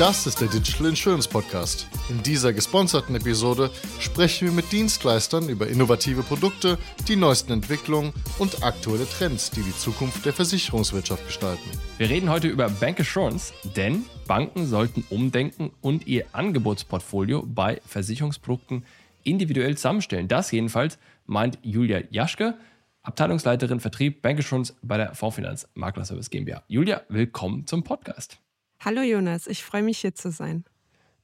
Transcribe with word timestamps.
Das 0.00 0.26
ist 0.26 0.40
der 0.40 0.48
Digital 0.48 0.88
Insurance 0.88 1.28
Podcast. 1.28 1.86
In 2.10 2.20
dieser 2.24 2.52
gesponserten 2.52 3.14
Episode 3.14 3.70
sprechen 4.00 4.48
wir 4.48 4.52
mit 4.52 4.72
Dienstleistern 4.72 5.48
über 5.48 5.68
innovative 5.68 6.24
Produkte, 6.24 6.78
die 7.06 7.14
neuesten 7.14 7.52
Entwicklungen 7.52 8.12
und 8.40 8.64
aktuelle 8.64 9.06
Trends, 9.08 9.52
die 9.52 9.62
die 9.62 9.76
Zukunft 9.76 10.26
der 10.26 10.32
Versicherungswirtschaft 10.32 11.24
gestalten. 11.24 11.70
Wir 11.98 12.10
reden 12.10 12.28
heute 12.28 12.48
über 12.48 12.68
Bank 12.68 12.98
Assurance, 12.98 13.54
denn 13.76 14.04
Banken 14.26 14.66
sollten 14.66 15.04
umdenken 15.10 15.70
und 15.80 16.08
ihr 16.08 16.24
Angebotsportfolio 16.32 17.44
bei 17.46 17.80
Versicherungsprodukten 17.86 18.84
individuell 19.22 19.76
zusammenstellen. 19.76 20.26
Das 20.26 20.50
jedenfalls 20.50 20.98
meint 21.26 21.60
Julia 21.62 22.00
Jaschke, 22.10 22.58
Abteilungsleiterin 23.04 23.78
Vertrieb 23.78 24.22
Bank 24.22 24.40
Assurance 24.40 24.74
bei 24.82 24.96
der 24.96 25.14
Fondsfinanz 25.14 25.68
Maklerservice 25.74 26.30
GmbH. 26.30 26.64
Julia, 26.66 27.02
willkommen 27.08 27.64
zum 27.68 27.84
Podcast. 27.84 28.40
Hallo 28.84 29.00
Jonas, 29.00 29.46
ich 29.46 29.64
freue 29.64 29.82
mich 29.82 29.98
hier 30.00 30.14
zu 30.14 30.30
sein. 30.30 30.64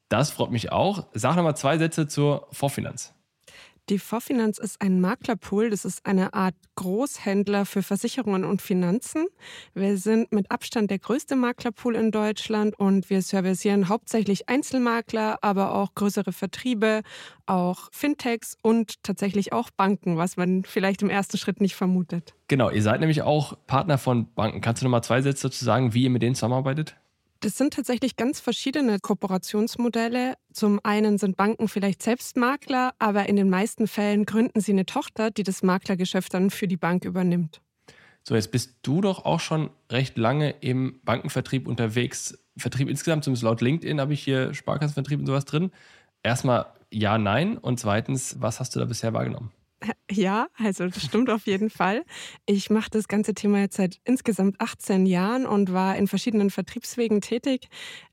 Das 0.09 0.31
freut 0.31 0.51
mich 0.51 0.73
auch. 0.73 1.07
Sag 1.13 1.37
noch 1.37 1.43
mal 1.43 1.55
zwei 1.55 1.77
Sätze 1.77 2.09
zur 2.09 2.49
Vorfinanz. 2.53 3.13
Die 3.91 3.99
Vorfinanz 3.99 4.57
ist 4.57 4.81
ein 4.81 5.01
Maklerpool. 5.01 5.69
Das 5.69 5.85
ist 5.85 6.07
eine 6.07 6.33
Art 6.33 6.55
Großhändler 6.77 7.67
für 7.67 7.83
Versicherungen 7.83 8.45
und 8.45 8.63
Finanzen. 8.63 9.27
Wir 9.75 9.99
sind 9.99 10.33
mit 10.33 10.51
Abstand 10.51 10.91
der 10.91 11.01
größte 11.01 11.37
Maklerpool 11.37 11.97
in 11.97 12.13
Deutschland 12.13 12.79
und 12.79 13.11
wir 13.11 13.21
servicieren 13.21 13.91
hauptsächlich 13.91 14.49
Einzelmakler, 14.49 15.39
aber 15.43 15.75
auch 15.75 15.95
größere 15.95 16.33
Vertriebe, 16.33 17.03
auch 17.45 17.91
Fintechs 17.93 18.57
und 18.63 19.03
tatsächlich 19.03 19.53
auch 19.53 19.71
Banken, 19.71 20.17
was 20.17 20.39
man 20.39 20.65
vielleicht 20.65 21.03
im 21.03 21.11
ersten 21.11 21.37
Schritt 21.37 21.61
nicht 21.61 21.75
vermutet. 21.75 22.33
Genau, 22.49 22.71
ihr 22.71 22.83
seid 22.83 23.01
nämlich 23.01 23.21
auch 23.21 23.59
Partner 23.67 23.99
von 23.99 24.33
Banken. 24.33 24.63
Kannst 24.63 24.81
du 24.81 24.87
noch 24.87 24.93
mal 24.93 25.03
zwei 25.03 25.21
Sätze 25.21 25.49
dazu 25.49 25.63
sagen, 25.63 25.93
wie 25.93 26.05
ihr 26.05 26.11
mit 26.11 26.23
denen 26.23 26.35
zusammenarbeitet? 26.35 26.97
Das 27.41 27.57
sind 27.57 27.73
tatsächlich 27.73 28.17
ganz 28.17 28.39
verschiedene 28.39 28.99
Kooperationsmodelle. 28.99 30.35
Zum 30.53 30.79
einen 30.83 31.17
sind 31.17 31.39
Banken 31.39 31.69
vielleicht 31.69 32.03
selbst 32.03 32.37
Makler, 32.37 32.93
aber 32.99 33.31
in 33.31 33.37
den 33.37 33.49
meisten 33.49 33.89
Fällen 33.89 34.27
gründen 34.27 34.61
sie 34.61 34.73
eine 34.73 34.85
Tochter, 34.85 35.31
die 35.31 35.43
das 35.43 35.63
Maklergeschäft 35.63 36.35
dann 36.35 36.51
für 36.51 36.69
die 36.69 36.77
Bank 36.77 37.07
übernimmt. 37.07 37.63
So, 38.25 38.35
jetzt 38.35 38.53
bist 38.53 38.75
du 38.83 39.01
doch 39.01 39.25
auch 39.25 39.41
schon 39.41 39.71
recht 39.91 40.19
lange 40.19 40.51
im 40.61 41.01
Bankenvertrieb 41.03 41.67
unterwegs. 41.67 42.39
Vertrieb 42.59 42.91
insgesamt, 42.91 43.25
zumindest 43.25 43.45
laut 43.45 43.63
LinkedIn 43.63 44.01
habe 44.01 44.13
ich 44.13 44.23
hier 44.23 44.53
Sparkassenvertrieb 44.53 45.21
und 45.21 45.27
sowas 45.27 45.47
drin. 45.47 45.71
Erstmal 46.23 46.67
ja, 46.93 47.17
nein. 47.17 47.57
Und 47.57 47.81
zweitens, 47.81 48.37
was 48.41 48.61
hast 48.61 48.75
du 48.75 48.81
da 48.81 48.85
bisher 48.85 49.15
wahrgenommen? 49.15 49.51
Ja, 50.11 50.49
also 50.59 50.87
das 50.89 51.03
stimmt 51.03 51.31
auf 51.31 51.47
jeden 51.47 51.71
Fall. 51.71 52.05
Ich 52.45 52.69
mache 52.69 52.91
das 52.91 53.09
ganze 53.09 53.33
Thema 53.33 53.61
jetzt 53.61 53.77
seit 53.77 53.99
insgesamt 54.05 54.61
18 54.61 55.07
Jahren 55.07 55.47
und 55.47 55.73
war 55.73 55.97
in 55.97 56.07
verschiedenen 56.07 56.51
Vertriebswegen 56.51 57.21
tätig. 57.23 57.69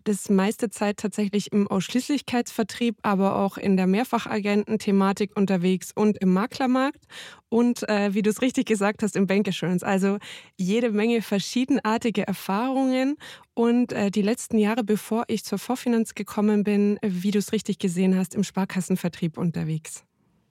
Das 0.06 0.30
meiste 0.30 0.70
Zeit 0.70 0.98
tatsächlich 0.98 1.52
im 1.52 1.68
Ausschließlichkeitsvertrieb, 1.68 2.98
aber 3.02 3.36
auch 3.36 3.58
in 3.58 3.76
der 3.76 3.88
Mehrfachagenten-Thematik 3.88 5.36
unterwegs 5.36 5.92
und 5.94 6.18
im 6.20 6.32
Maklermarkt. 6.32 7.04
Und 7.50 7.88
äh, 7.90 8.14
wie 8.14 8.22
du 8.22 8.30
es 8.30 8.42
richtig 8.42 8.68
gesagt 8.68 9.04
hast, 9.04 9.18
im 9.18 9.28
Bankassurance. 9.28 9.86
Also 9.86 10.20
jede 10.56 10.92
Menge 10.92 11.22
verschiedenartige 11.22 12.26
Erfahrungen. 12.28 13.18
Und 13.54 13.92
äh, 13.92 14.10
die 14.10 14.22
letzten 14.22 14.58
Jahre, 14.58 14.84
bevor 14.86 15.26
ich 15.28 15.44
zur 15.44 15.58
Vorfinanz 15.60 16.16
gekommen 16.16 16.64
bin, 16.64 16.98
wie 17.02 17.32
du 17.32 17.40
es 17.40 17.52
richtig 17.52 17.80
gesehen 17.80 18.16
hast, 18.16 18.36
im 18.36 18.44
Sparkassenvertrieb 18.44 19.38
unterwegs 19.38 20.07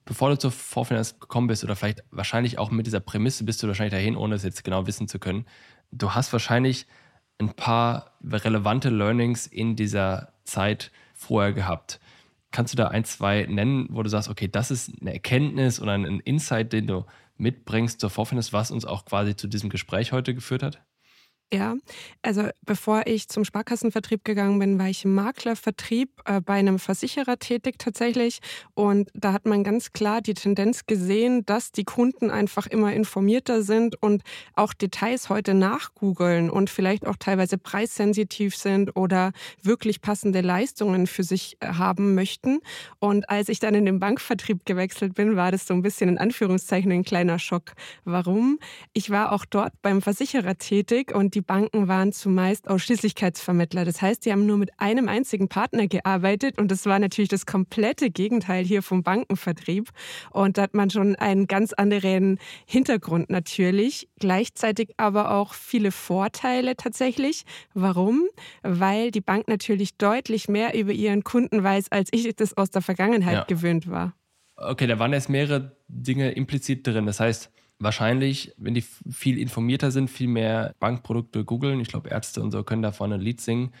bevor 0.07 0.29
du 0.29 0.39
zur 0.39 0.51
Vorfinanz 0.51 1.19
gekommen 1.19 1.47
bist 1.47 1.63
oder 1.63 1.75
vielleicht 1.75 2.03
wahrscheinlich 2.09 2.57
auch 2.57 2.71
mit 2.71 2.87
dieser 2.87 3.01
Prämisse 3.01 3.43
bist 3.43 3.61
du 3.61 3.67
wahrscheinlich 3.67 3.93
dahin, 3.93 4.15
ohne 4.15 4.35
es 4.35 4.43
jetzt 4.43 4.63
genau 4.63 4.87
wissen 4.87 5.07
zu 5.07 5.19
können. 5.19 5.45
Du 5.91 6.15
hast 6.15 6.33
wahrscheinlich 6.33 6.87
ein 7.39 7.53
paar 7.53 8.17
relevante 8.23 8.89
Learnings 8.89 9.45
in 9.45 9.75
dieser 9.75 10.33
Zeit 10.43 10.91
vorher 11.13 11.53
gehabt. 11.53 11.99
Kannst 12.51 12.73
du 12.73 12.77
da 12.77 12.87
ein, 12.87 13.03
zwei 13.03 13.45
nennen, 13.47 13.87
wo 13.91 14.01
du 14.01 14.09
sagst, 14.09 14.29
okay, 14.29 14.47
das 14.47 14.71
ist 14.71 14.91
eine 15.01 15.13
Erkenntnis 15.13 15.79
oder 15.79 15.91
ein 15.91 16.21
Insight, 16.21 16.73
den 16.73 16.87
du 16.87 17.05
mitbringst 17.37 17.99
zur 17.99 18.09
Vorfinanz, 18.09 18.53
was 18.53 18.71
uns 18.71 18.85
auch 18.85 19.05
quasi 19.05 19.35
zu 19.35 19.47
diesem 19.47 19.69
Gespräch 19.69 20.13
heute 20.13 20.33
geführt 20.33 20.63
hat? 20.63 20.81
Ja, 21.53 21.75
also 22.23 22.49
bevor 22.65 23.03
ich 23.05 23.29
zum 23.29 23.45
Sparkassenvertrieb 23.45 24.25
gegangen 24.25 24.59
bin, 24.59 24.77
war 24.77 24.89
ich 24.89 25.05
im 25.05 25.15
Maklervertrieb 25.15 26.09
äh, 26.25 26.41
bei 26.41 26.55
einem 26.55 26.77
Versicherer 26.77 27.39
tätig 27.39 27.75
tatsächlich. 27.77 28.39
Und 28.73 29.09
da 29.13 29.31
hat 29.31 29.45
man 29.45 29.63
ganz 29.63 29.93
klar 29.93 30.19
die 30.19 30.33
Tendenz 30.33 30.87
gesehen, 30.87 31.45
dass 31.45 31.71
die 31.71 31.85
Kunden 31.85 32.31
einfach 32.31 32.67
immer 32.67 32.91
informierter 32.91 33.63
sind 33.63 33.95
und 34.03 34.23
auch 34.55 34.73
Details 34.73 35.29
heute 35.29 35.53
nachgoogeln 35.53 36.49
und 36.49 36.69
vielleicht 36.69 37.07
auch 37.07 37.15
teilweise 37.17 37.57
preissensitiv 37.57 38.53
sind 38.53 38.97
oder 38.97 39.31
wirklich 39.63 40.01
passende 40.01 40.41
Leistungen 40.41 41.07
für 41.07 41.23
sich 41.23 41.55
äh, 41.61 41.67
haben 41.67 42.13
möchten. 42.13 42.59
Und 42.99 43.29
als 43.29 43.47
ich 43.47 43.59
dann 43.59 43.73
in 43.73 43.85
den 43.85 44.01
Bankvertrieb 44.01 44.65
gewechselt 44.65 45.13
bin, 45.13 45.37
war 45.37 45.53
das 45.53 45.65
so 45.65 45.73
ein 45.73 45.81
bisschen 45.81 46.09
in 46.09 46.17
Anführungszeichen 46.17 46.91
ein 46.91 47.05
kleiner 47.05 47.39
Schock. 47.39 47.71
Warum? 48.03 48.59
Ich 48.91 49.11
war 49.11 49.31
auch 49.31 49.45
dort 49.45 49.71
beim 49.81 50.01
Versicherer 50.01 50.57
tätig 50.57 51.15
und 51.15 51.36
die 51.37 51.41
Banken 51.41 51.87
waren 51.87 52.13
zumeist 52.13 52.67
Ausschließlichkeitsvermittler. 52.67 53.85
Das 53.85 54.01
heißt, 54.01 54.25
die 54.25 54.31
haben 54.31 54.47
nur 54.47 54.57
mit 54.57 54.71
einem 54.79 55.07
einzigen 55.07 55.49
Partner 55.49 55.87
gearbeitet 55.87 56.57
und 56.57 56.71
das 56.71 56.87
war 56.87 56.97
natürlich 56.97 57.29
das 57.29 57.45
komplette 57.45 58.09
Gegenteil 58.09 58.65
hier 58.65 58.81
vom 58.81 59.03
Bankenvertrieb. 59.03 59.91
Und 60.31 60.57
da 60.57 60.63
hat 60.63 60.73
man 60.73 60.89
schon 60.89 61.15
einen 61.15 61.45
ganz 61.45 61.73
anderen 61.73 62.39
Hintergrund 62.65 63.29
natürlich, 63.29 64.09
gleichzeitig 64.17 64.95
aber 64.97 65.29
auch 65.29 65.53
viele 65.53 65.91
Vorteile 65.91 66.75
tatsächlich. 66.75 67.43
Warum? 67.75 68.23
Weil 68.63 69.11
die 69.11 69.21
Bank 69.21 69.47
natürlich 69.47 69.95
deutlich 69.97 70.49
mehr 70.49 70.73
über 70.73 70.91
ihren 70.91 71.23
Kunden 71.23 71.63
weiß, 71.63 71.91
als 71.91 72.09
ich 72.13 72.35
das 72.35 72.57
aus 72.57 72.71
der 72.71 72.81
Vergangenheit 72.81 73.35
ja. 73.35 73.43
gewöhnt 73.43 73.87
war. 73.91 74.15
Okay, 74.55 74.87
da 74.87 74.97
waren 74.97 75.13
jetzt 75.13 75.29
mehrere 75.29 75.77
Dinge 75.87 76.31
implizit 76.31 76.87
drin. 76.87 77.05
Das 77.05 77.19
heißt, 77.19 77.51
wahrscheinlich, 77.79 78.53
wenn 78.57 78.73
die 78.73 78.81
viel 78.81 79.37
informierter 79.37 79.91
sind, 79.91 80.09
viel 80.09 80.27
mehr 80.27 80.73
Bankprodukte 80.79 81.45
googeln, 81.45 81.79
ich 81.79 81.89
glaube 81.89 82.09
Ärzte 82.09 82.41
und 82.41 82.51
so 82.51 82.63
können 82.63 82.81
da 82.81 82.91
vorne 82.91 83.15
ein 83.15 83.21
Lied 83.21 83.41
singen, 83.41 83.73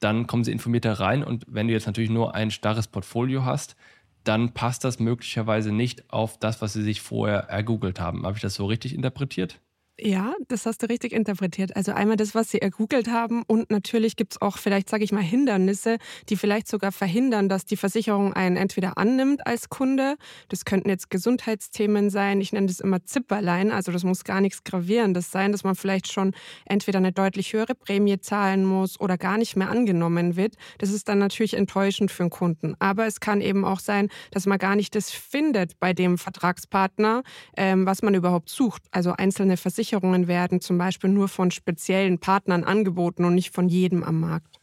dann 0.00 0.26
kommen 0.26 0.44
sie 0.44 0.52
informierter 0.52 0.94
rein 0.94 1.24
und 1.24 1.44
wenn 1.48 1.68
du 1.68 1.74
jetzt 1.74 1.86
natürlich 1.86 2.10
nur 2.10 2.34
ein 2.34 2.50
starres 2.50 2.88
Portfolio 2.88 3.44
hast, 3.44 3.76
dann 4.24 4.52
passt 4.54 4.84
das 4.84 4.98
möglicherweise 5.00 5.72
nicht 5.72 6.10
auf 6.12 6.38
das, 6.38 6.62
was 6.62 6.74
sie 6.74 6.82
sich 6.82 7.00
vorher 7.00 7.40
ergoogelt 7.48 8.00
haben. 8.00 8.24
Habe 8.26 8.36
ich 8.36 8.42
das 8.42 8.54
so 8.54 8.66
richtig 8.66 8.94
interpretiert? 8.94 9.60
Ja, 10.02 10.34
das 10.48 10.64
hast 10.64 10.82
du 10.82 10.86
richtig 10.88 11.12
interpretiert. 11.12 11.76
Also 11.76 11.92
einmal 11.92 12.16
das, 12.16 12.34
was 12.34 12.50
sie 12.50 12.62
ergoogelt 12.62 13.08
haben 13.08 13.42
und 13.46 13.70
natürlich 13.70 14.16
gibt 14.16 14.32
es 14.32 14.40
auch 14.40 14.56
vielleicht, 14.56 14.88
sage 14.88 15.04
ich 15.04 15.12
mal, 15.12 15.20
Hindernisse, 15.22 15.98
die 16.30 16.36
vielleicht 16.36 16.68
sogar 16.68 16.90
verhindern, 16.90 17.50
dass 17.50 17.66
die 17.66 17.76
Versicherung 17.76 18.32
einen 18.32 18.56
entweder 18.56 18.96
annimmt 18.96 19.46
als 19.46 19.68
Kunde. 19.68 20.16
Das 20.48 20.64
könnten 20.64 20.88
jetzt 20.88 21.10
Gesundheitsthemen 21.10 22.08
sein. 22.08 22.40
Ich 22.40 22.52
nenne 22.52 22.68
das 22.68 22.80
immer 22.80 23.04
Zipperlein. 23.04 23.70
Also 23.72 23.92
das 23.92 24.02
muss 24.02 24.24
gar 24.24 24.40
nichts 24.40 24.64
Gravierendes 24.64 25.30
sein, 25.30 25.52
dass 25.52 25.64
man 25.64 25.74
vielleicht 25.74 26.10
schon 26.10 26.32
entweder 26.64 26.98
eine 26.98 27.12
deutlich 27.12 27.52
höhere 27.52 27.74
Prämie 27.74 28.18
zahlen 28.20 28.64
muss 28.64 28.98
oder 28.98 29.18
gar 29.18 29.36
nicht 29.36 29.54
mehr 29.56 29.68
angenommen 29.68 30.34
wird. 30.34 30.54
Das 30.78 30.90
ist 30.90 31.10
dann 31.10 31.18
natürlich 31.18 31.54
enttäuschend 31.54 32.10
für 32.10 32.22
den 32.22 32.30
Kunden. 32.30 32.74
Aber 32.78 33.06
es 33.06 33.20
kann 33.20 33.42
eben 33.42 33.66
auch 33.66 33.80
sein, 33.80 34.08
dass 34.30 34.46
man 34.46 34.58
gar 34.58 34.76
nicht 34.76 34.94
das 34.94 35.10
findet 35.10 35.78
bei 35.78 35.92
dem 35.92 36.16
Vertragspartner, 36.16 37.22
ähm, 37.54 37.84
was 37.84 38.00
man 38.00 38.14
überhaupt 38.14 38.48
sucht. 38.48 38.82
Also 38.92 39.12
einzelne 39.12 39.58
Versicherungen 39.58 39.89
Versicherungen 39.90 40.28
werden 40.28 40.60
zum 40.60 40.78
Beispiel 40.78 41.10
nur 41.10 41.28
von 41.28 41.50
speziellen 41.50 42.18
Partnern 42.18 42.62
angeboten 42.62 43.24
und 43.24 43.34
nicht 43.34 43.52
von 43.52 43.68
jedem 43.68 44.04
am 44.04 44.20
Markt. 44.20 44.58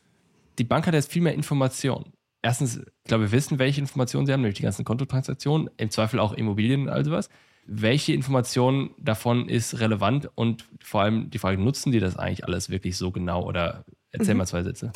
Die 0.57 0.63
Bank 0.63 0.87
hat 0.87 0.93
jetzt 0.93 1.11
viel 1.11 1.21
mehr 1.21 1.33
Informationen. 1.33 2.13
Erstens, 2.41 2.77
ich 2.77 3.03
glaube, 3.03 3.25
wir 3.25 3.31
wissen, 3.33 3.59
welche 3.59 3.81
Informationen 3.81 4.25
sie 4.25 4.31
haben, 4.31 4.41
nämlich 4.41 4.57
die 4.57 4.63
ganzen 4.63 4.85
Kontotransaktionen, 4.85 5.69
im 5.77 5.89
Zweifel 5.89 6.19
auch 6.19 6.33
Immobilien 6.33 6.83
und 6.83 6.89
all 6.89 7.03
sowas. 7.03 7.29
Welche 7.65 8.13
Information 8.13 8.91
davon 8.97 9.49
ist 9.49 9.81
relevant 9.81 10.29
und 10.35 10.65
vor 10.81 11.01
allem 11.01 11.29
die 11.29 11.39
Frage, 11.39 11.61
nutzen 11.61 11.91
die 11.91 11.99
das 11.99 12.15
eigentlich 12.15 12.45
alles 12.45 12.69
wirklich 12.69 12.95
so 12.95 13.11
genau 13.11 13.43
oder 13.43 13.83
erzähl 14.11 14.33
mhm. 14.33 14.39
mal 14.39 14.45
zwei 14.45 14.63
Sätze. 14.63 14.93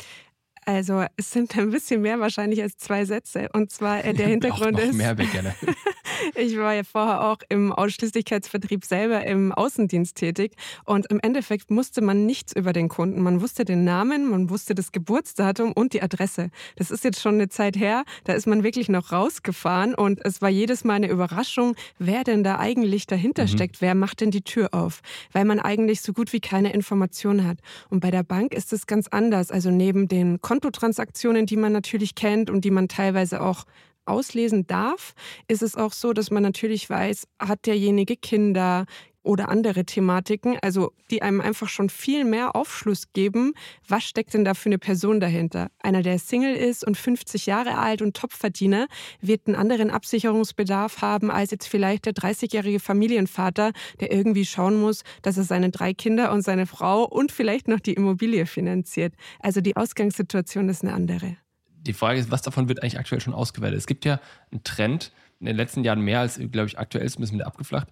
Also 0.64 1.04
es 1.16 1.30
sind 1.30 1.56
ein 1.58 1.70
bisschen 1.70 2.00
mehr 2.00 2.20
wahrscheinlich 2.20 2.62
als 2.62 2.76
zwei 2.78 3.04
Sätze. 3.04 3.48
Und 3.52 3.70
zwar 3.70 4.02
äh, 4.04 4.14
der 4.14 4.28
Hintergrund 4.28 4.76
auch, 4.76 4.82
ist. 4.82 4.94
Mehr 4.94 5.14
gerne. 5.14 5.54
ich 6.34 6.56
war 6.56 6.74
ja 6.74 6.84
vorher 6.84 7.22
auch 7.22 7.38
im 7.48 7.72
Ausschließlichkeitsvertrieb 7.72 8.84
selber 8.84 9.24
im 9.26 9.52
Außendienst 9.52 10.16
tätig. 10.16 10.52
Und 10.84 11.10
im 11.10 11.20
Endeffekt 11.20 11.70
musste 11.70 12.00
man 12.00 12.26
nichts 12.26 12.54
über 12.54 12.72
den 12.72 12.88
Kunden. 12.88 13.22
Man 13.22 13.40
wusste 13.40 13.64
den 13.64 13.84
Namen, 13.84 14.28
man 14.28 14.50
wusste 14.50 14.74
das 14.74 14.92
Geburtsdatum 14.92 15.72
und 15.72 15.92
die 15.92 16.02
Adresse. 16.02 16.50
Das 16.76 16.90
ist 16.90 17.04
jetzt 17.04 17.20
schon 17.20 17.34
eine 17.34 17.48
Zeit 17.48 17.76
her. 17.76 18.04
Da 18.24 18.32
ist 18.32 18.46
man 18.46 18.62
wirklich 18.62 18.88
noch 18.88 19.12
rausgefahren 19.12 19.94
und 19.94 20.24
es 20.24 20.42
war 20.42 20.48
jedes 20.48 20.84
Mal 20.84 20.94
eine 20.94 21.08
Überraschung, 21.08 21.74
wer 21.98 22.24
denn 22.24 22.44
da 22.44 22.58
eigentlich 22.58 23.06
dahinter 23.06 23.44
mhm. 23.44 23.48
steckt. 23.48 23.80
Wer 23.80 23.94
macht 23.94 24.20
denn 24.20 24.30
die 24.30 24.42
Tür 24.42 24.68
auf? 24.72 25.00
Weil 25.32 25.44
man 25.44 25.60
eigentlich 25.60 26.00
so 26.02 26.12
gut 26.12 26.32
wie 26.32 26.40
keine 26.40 26.72
Informationen 26.72 27.46
hat. 27.46 27.58
Und 27.88 28.00
bei 28.00 28.10
der 28.10 28.22
Bank 28.22 28.54
ist 28.54 28.72
es 28.72 28.86
ganz 28.86 29.08
anders. 29.08 29.50
Also 29.50 29.70
neben 29.70 30.08
den 30.08 30.40
Kontotransaktionen, 30.40 31.46
die 31.46 31.56
man 31.56 31.72
natürlich 31.72 32.14
kennt 32.14 32.50
und 32.50 32.64
die 32.64 32.70
man 32.70 32.88
teilweise 32.88 33.42
auch 33.42 33.64
auslesen 34.04 34.66
darf, 34.66 35.14
ist 35.48 35.62
es 35.62 35.76
auch 35.76 35.92
so, 35.92 36.12
dass 36.12 36.30
man 36.30 36.42
natürlich 36.42 36.88
weiß, 36.88 37.26
hat 37.38 37.66
derjenige 37.66 38.16
Kinder, 38.16 38.86
oder 39.22 39.48
andere 39.48 39.84
Thematiken, 39.84 40.58
also 40.62 40.92
die 41.10 41.22
einem 41.22 41.40
einfach 41.40 41.68
schon 41.68 41.88
viel 41.90 42.24
mehr 42.24 42.56
Aufschluss 42.56 43.12
geben, 43.12 43.54
was 43.86 44.04
steckt 44.04 44.34
denn 44.34 44.44
da 44.44 44.54
für 44.54 44.68
eine 44.68 44.78
Person 44.78 45.20
dahinter. 45.20 45.68
Einer, 45.80 46.02
der 46.02 46.18
Single 46.18 46.54
ist 46.54 46.84
und 46.84 46.96
50 46.96 47.46
Jahre 47.46 47.78
alt 47.78 48.02
und 48.02 48.16
Topverdiener, 48.16 48.86
wird 49.20 49.46
einen 49.46 49.56
anderen 49.56 49.90
Absicherungsbedarf 49.90 51.02
haben 51.02 51.30
als 51.30 51.50
jetzt 51.50 51.68
vielleicht 51.68 52.06
der 52.06 52.14
30-jährige 52.14 52.80
Familienvater, 52.80 53.72
der 54.00 54.12
irgendwie 54.12 54.44
schauen 54.44 54.80
muss, 54.80 55.02
dass 55.22 55.36
er 55.36 55.44
seine 55.44 55.70
drei 55.70 55.94
Kinder 55.94 56.32
und 56.32 56.42
seine 56.42 56.66
Frau 56.66 57.04
und 57.04 57.32
vielleicht 57.32 57.68
noch 57.68 57.80
die 57.80 57.94
Immobilie 57.94 58.46
finanziert. 58.46 59.14
Also 59.40 59.60
die 59.60 59.76
Ausgangssituation 59.76 60.68
ist 60.68 60.82
eine 60.82 60.94
andere. 60.94 61.36
Die 61.82 61.92
Frage 61.92 62.18
ist, 62.18 62.30
was 62.30 62.42
davon 62.42 62.68
wird 62.68 62.82
eigentlich 62.82 62.98
aktuell 62.98 63.20
schon 63.20 63.34
ausgewertet? 63.34 63.78
Es 63.78 63.86
gibt 63.86 64.04
ja 64.04 64.20
einen 64.50 64.62
Trend, 64.64 65.12
in 65.40 65.46
den 65.46 65.56
letzten 65.56 65.82
Jahren 65.82 66.00
mehr 66.00 66.20
als, 66.20 66.38
glaube 66.38 66.68
ich, 66.68 66.78
aktuell 66.78 67.04
ist 67.04 67.18
ein 67.18 67.22
bisschen 67.22 67.42
abgeflacht, 67.42 67.88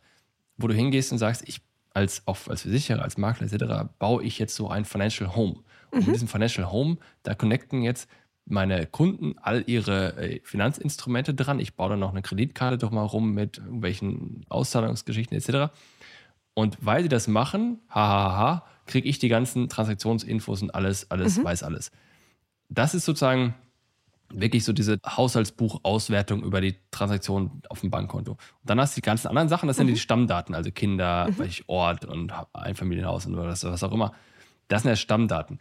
wo 0.57 0.69
du 0.69 0.75
hingehst 0.75 1.11
und 1.11 1.19
sagst, 1.19 1.49
ich 1.49 1.61
als, 1.93 2.23
auch 2.27 2.37
als 2.49 2.63
Versicherer, 2.63 3.03
als 3.03 3.19
Makler 3.19 3.51
etc., 3.53 3.91
baue 3.99 4.23
ich 4.23 4.39
jetzt 4.39 4.55
so 4.55 4.69
ein 4.69 4.85
Financial 4.85 5.35
Home. 5.35 5.57
Und 5.91 6.01
mhm. 6.01 6.07
mit 6.07 6.15
diesem 6.15 6.29
Financial 6.29 6.71
Home, 6.71 6.99
da 7.25 7.35
connecten 7.35 7.83
jetzt 7.83 8.09
meine 8.47 8.87
Kunden 8.87 9.35
all 9.39 9.65
ihre 9.67 10.17
äh, 10.17 10.41
Finanzinstrumente 10.45 11.35
dran. 11.35 11.61
Ich 11.61 11.75
baue 11.75 11.91
dann 11.91 12.01
noch 12.01 12.11
eine 12.11 12.23
Kreditkarte 12.23 12.79
doch 12.79 12.91
mal 12.91 13.05
rum 13.05 13.33
mit 13.33 13.59
irgendwelchen 13.59 14.45
Auszahlungsgeschichten 14.49 15.37
etc. 15.37 15.73
Und 16.55 16.79
weil 16.81 17.03
sie 17.03 17.09
das 17.09 17.29
machen, 17.29 17.81
hahaha, 17.89 18.65
kriege 18.87 19.09
ich 19.09 19.19
die 19.19 19.29
ganzen 19.29 19.69
Transaktionsinfos 19.69 20.63
und 20.63 20.75
alles, 20.75 21.11
alles, 21.11 21.39
mhm. 21.39 21.45
weiß 21.45 21.63
alles. 21.63 21.91
Das 22.69 22.95
ist 22.95 23.05
sozusagen 23.05 23.55
wirklich 24.32 24.65
so 24.65 24.73
diese 24.73 24.99
Haushaltsbuchauswertung 25.06 26.43
über 26.43 26.61
die 26.61 26.77
Transaktion 26.91 27.62
auf 27.69 27.81
dem 27.81 27.91
Bankkonto. 27.91 28.32
Und 28.32 28.38
dann 28.65 28.81
hast 28.81 28.97
du 28.97 29.00
die 29.00 29.05
ganzen 29.05 29.29
anderen 29.29 29.49
Sachen, 29.49 29.67
das 29.67 29.77
sind 29.77 29.87
mhm. 29.87 29.94
die 29.94 29.99
Stammdaten, 29.99 30.55
also 30.55 30.71
Kinder, 30.71 31.29
mhm. 31.31 31.49
Ort 31.67 32.05
und 32.05 32.32
Einfamilienhaus 32.53 33.27
und 33.27 33.37
was, 33.37 33.65
was 33.65 33.82
auch 33.82 33.93
immer. 33.93 34.12
Das 34.69 34.82
sind 34.82 34.91
ja 34.91 34.97
Stammdaten. 34.97 35.59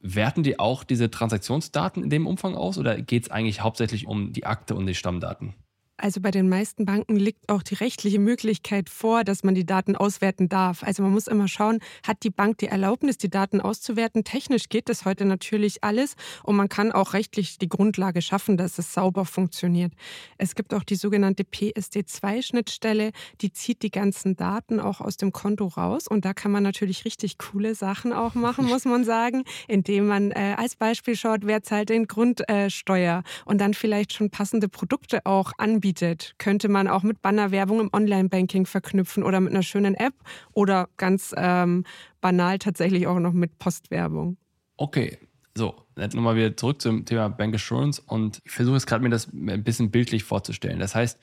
Werten 0.00 0.42
die 0.42 0.58
auch 0.58 0.84
diese 0.84 1.10
Transaktionsdaten 1.10 2.02
in 2.02 2.10
dem 2.10 2.26
Umfang 2.26 2.54
aus 2.54 2.78
oder 2.78 3.00
geht 3.00 3.24
es 3.24 3.30
eigentlich 3.30 3.62
hauptsächlich 3.62 4.06
um 4.06 4.32
die 4.32 4.46
Akte 4.46 4.74
und 4.74 4.86
die 4.86 4.94
Stammdaten? 4.94 5.54
Also 6.00 6.20
bei 6.20 6.30
den 6.30 6.48
meisten 6.48 6.84
Banken 6.84 7.16
liegt 7.16 7.48
auch 7.48 7.64
die 7.64 7.74
rechtliche 7.74 8.20
Möglichkeit 8.20 8.88
vor, 8.88 9.24
dass 9.24 9.42
man 9.42 9.56
die 9.56 9.66
Daten 9.66 9.96
auswerten 9.96 10.48
darf. 10.48 10.84
Also 10.84 11.02
man 11.02 11.10
muss 11.10 11.26
immer 11.26 11.48
schauen, 11.48 11.80
hat 12.06 12.22
die 12.22 12.30
Bank 12.30 12.58
die 12.58 12.68
Erlaubnis, 12.68 13.18
die 13.18 13.28
Daten 13.28 13.60
auszuwerten? 13.60 14.22
Technisch 14.22 14.68
geht 14.68 14.88
das 14.88 15.04
heute 15.04 15.24
natürlich 15.24 15.82
alles 15.82 16.14
und 16.44 16.54
man 16.54 16.68
kann 16.68 16.92
auch 16.92 17.14
rechtlich 17.14 17.58
die 17.58 17.68
Grundlage 17.68 18.22
schaffen, 18.22 18.56
dass 18.56 18.78
es 18.78 18.94
sauber 18.94 19.24
funktioniert. 19.24 19.92
Es 20.38 20.54
gibt 20.54 20.72
auch 20.72 20.84
die 20.84 20.94
sogenannte 20.94 21.42
PSD2-Schnittstelle, 21.42 23.10
die 23.40 23.52
zieht 23.52 23.82
die 23.82 23.90
ganzen 23.90 24.36
Daten 24.36 24.78
auch 24.78 25.00
aus 25.00 25.16
dem 25.16 25.32
Konto 25.32 25.66
raus 25.66 26.06
und 26.06 26.24
da 26.24 26.32
kann 26.32 26.52
man 26.52 26.62
natürlich 26.62 27.06
richtig 27.06 27.38
coole 27.38 27.74
Sachen 27.74 28.12
auch 28.12 28.36
machen, 28.36 28.66
muss 28.66 28.84
man 28.84 29.02
sagen, 29.02 29.42
indem 29.66 30.06
man 30.06 30.30
äh, 30.30 30.54
als 30.56 30.76
Beispiel 30.76 31.16
schaut, 31.16 31.40
wer 31.42 31.64
zahlt 31.64 31.88
den 31.88 32.06
Grundsteuer 32.06 33.24
und 33.46 33.60
dann 33.60 33.74
vielleicht 33.74 34.12
schon 34.12 34.30
passende 34.30 34.68
Produkte 34.68 35.26
auch 35.26 35.50
anbietet 35.58 35.87
anbietet, 35.88 36.34
könnte 36.38 36.68
man 36.68 36.86
auch 36.88 37.02
mit 37.02 37.22
Bannerwerbung 37.22 37.80
im 37.80 37.90
Online-Banking 37.92 38.66
verknüpfen 38.66 39.22
oder 39.22 39.40
mit 39.40 39.52
einer 39.52 39.62
schönen 39.62 39.94
App 39.94 40.14
oder 40.52 40.88
ganz 40.96 41.34
ähm, 41.36 41.84
banal 42.20 42.58
tatsächlich 42.58 43.06
auch 43.06 43.18
noch 43.18 43.32
mit 43.32 43.58
Postwerbung. 43.58 44.36
Okay, 44.76 45.18
so, 45.54 45.74
jetzt 45.96 46.14
nochmal 46.14 46.36
wieder 46.36 46.56
zurück 46.56 46.82
zum 46.82 47.04
Thema 47.04 47.28
Bank 47.28 47.54
Assurance 47.54 48.02
und 48.06 48.40
ich 48.44 48.52
versuche 48.52 48.76
jetzt 48.76 48.86
gerade 48.86 49.02
mir 49.02 49.10
das 49.10 49.32
ein 49.32 49.64
bisschen 49.64 49.90
bildlich 49.90 50.24
vorzustellen. 50.24 50.78
Das 50.78 50.94
heißt, 50.94 51.18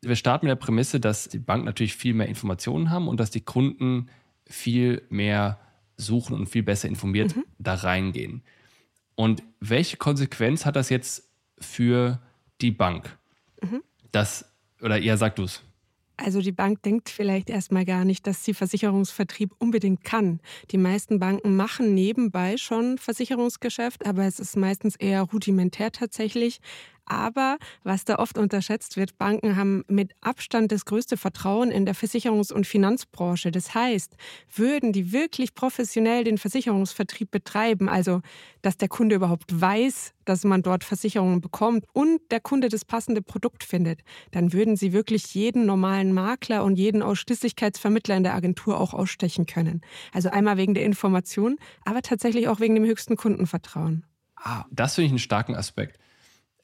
wir 0.00 0.16
starten 0.16 0.46
mit 0.46 0.50
der 0.50 0.64
Prämisse, 0.64 0.98
dass 0.98 1.28
die 1.28 1.38
Bank 1.38 1.64
natürlich 1.64 1.94
viel 1.94 2.14
mehr 2.14 2.28
Informationen 2.28 2.90
haben 2.90 3.08
und 3.08 3.20
dass 3.20 3.30
die 3.30 3.42
Kunden 3.42 4.08
viel 4.46 5.02
mehr 5.10 5.58
suchen 5.98 6.34
und 6.34 6.46
viel 6.46 6.62
besser 6.62 6.88
informiert 6.88 7.36
mhm. 7.36 7.44
da 7.58 7.74
reingehen. 7.74 8.42
Und 9.14 9.42
welche 9.60 9.96
Konsequenz 9.96 10.64
hat 10.64 10.76
das 10.76 10.88
jetzt 10.88 11.28
für 11.58 12.20
die 12.60 12.70
Bank? 12.70 13.18
Mhm. 13.62 13.82
Das, 14.12 14.44
oder 14.80 15.00
eher 15.00 15.16
sag 15.16 15.36
du 15.36 15.44
es. 15.44 15.62
Also 16.18 16.40
die 16.40 16.52
Bank 16.52 16.82
denkt 16.82 17.10
vielleicht 17.10 17.50
erstmal 17.50 17.84
gar 17.84 18.06
nicht, 18.06 18.26
dass 18.26 18.42
sie 18.42 18.54
Versicherungsvertrieb 18.54 19.54
unbedingt 19.58 20.02
kann. 20.02 20.40
Die 20.70 20.78
meisten 20.78 21.18
Banken 21.18 21.56
machen 21.56 21.94
nebenbei 21.94 22.56
schon 22.56 22.96
Versicherungsgeschäft, 22.96 24.06
aber 24.06 24.24
es 24.24 24.40
ist 24.40 24.56
meistens 24.56 24.96
eher 24.96 25.22
rudimentär 25.22 25.92
tatsächlich. 25.92 26.60
Aber 27.06 27.58
was 27.84 28.04
da 28.04 28.16
oft 28.16 28.36
unterschätzt 28.36 28.96
wird, 28.96 29.16
Banken 29.16 29.56
haben 29.56 29.84
mit 29.88 30.12
Abstand 30.20 30.72
das 30.72 30.84
größte 30.84 31.16
Vertrauen 31.16 31.70
in 31.70 31.86
der 31.86 31.94
Versicherungs- 31.94 32.52
und 32.52 32.66
Finanzbranche. 32.66 33.52
Das 33.52 33.74
heißt, 33.74 34.16
würden 34.54 34.92
die 34.92 35.12
wirklich 35.12 35.54
professionell 35.54 36.24
den 36.24 36.36
Versicherungsvertrieb 36.36 37.30
betreiben, 37.30 37.88
also 37.88 38.22
dass 38.62 38.76
der 38.76 38.88
Kunde 38.88 39.14
überhaupt 39.14 39.60
weiß, 39.60 40.14
dass 40.24 40.42
man 40.42 40.62
dort 40.62 40.82
Versicherungen 40.82 41.40
bekommt 41.40 41.84
und 41.92 42.20
der 42.32 42.40
Kunde 42.40 42.68
das 42.68 42.84
passende 42.84 43.22
Produkt 43.22 43.62
findet, 43.62 44.00
dann 44.32 44.52
würden 44.52 44.76
sie 44.76 44.92
wirklich 44.92 45.32
jeden 45.32 45.64
normalen 45.64 46.12
Makler 46.12 46.64
und 46.64 46.74
jeden 46.74 47.02
Ausschließlichkeitsvermittler 47.02 48.16
in 48.16 48.24
der 48.24 48.34
Agentur 48.34 48.80
auch 48.80 48.92
ausstechen 48.92 49.46
können. 49.46 49.82
Also 50.12 50.28
einmal 50.30 50.56
wegen 50.56 50.74
der 50.74 50.84
Information, 50.84 51.56
aber 51.84 52.02
tatsächlich 52.02 52.48
auch 52.48 52.58
wegen 52.58 52.74
dem 52.74 52.84
höchsten 52.84 53.16
Kundenvertrauen. 53.16 54.04
Ah, 54.34 54.64
das 54.72 54.96
finde 54.96 55.06
ich 55.06 55.12
einen 55.12 55.18
starken 55.20 55.54
Aspekt 55.54 56.00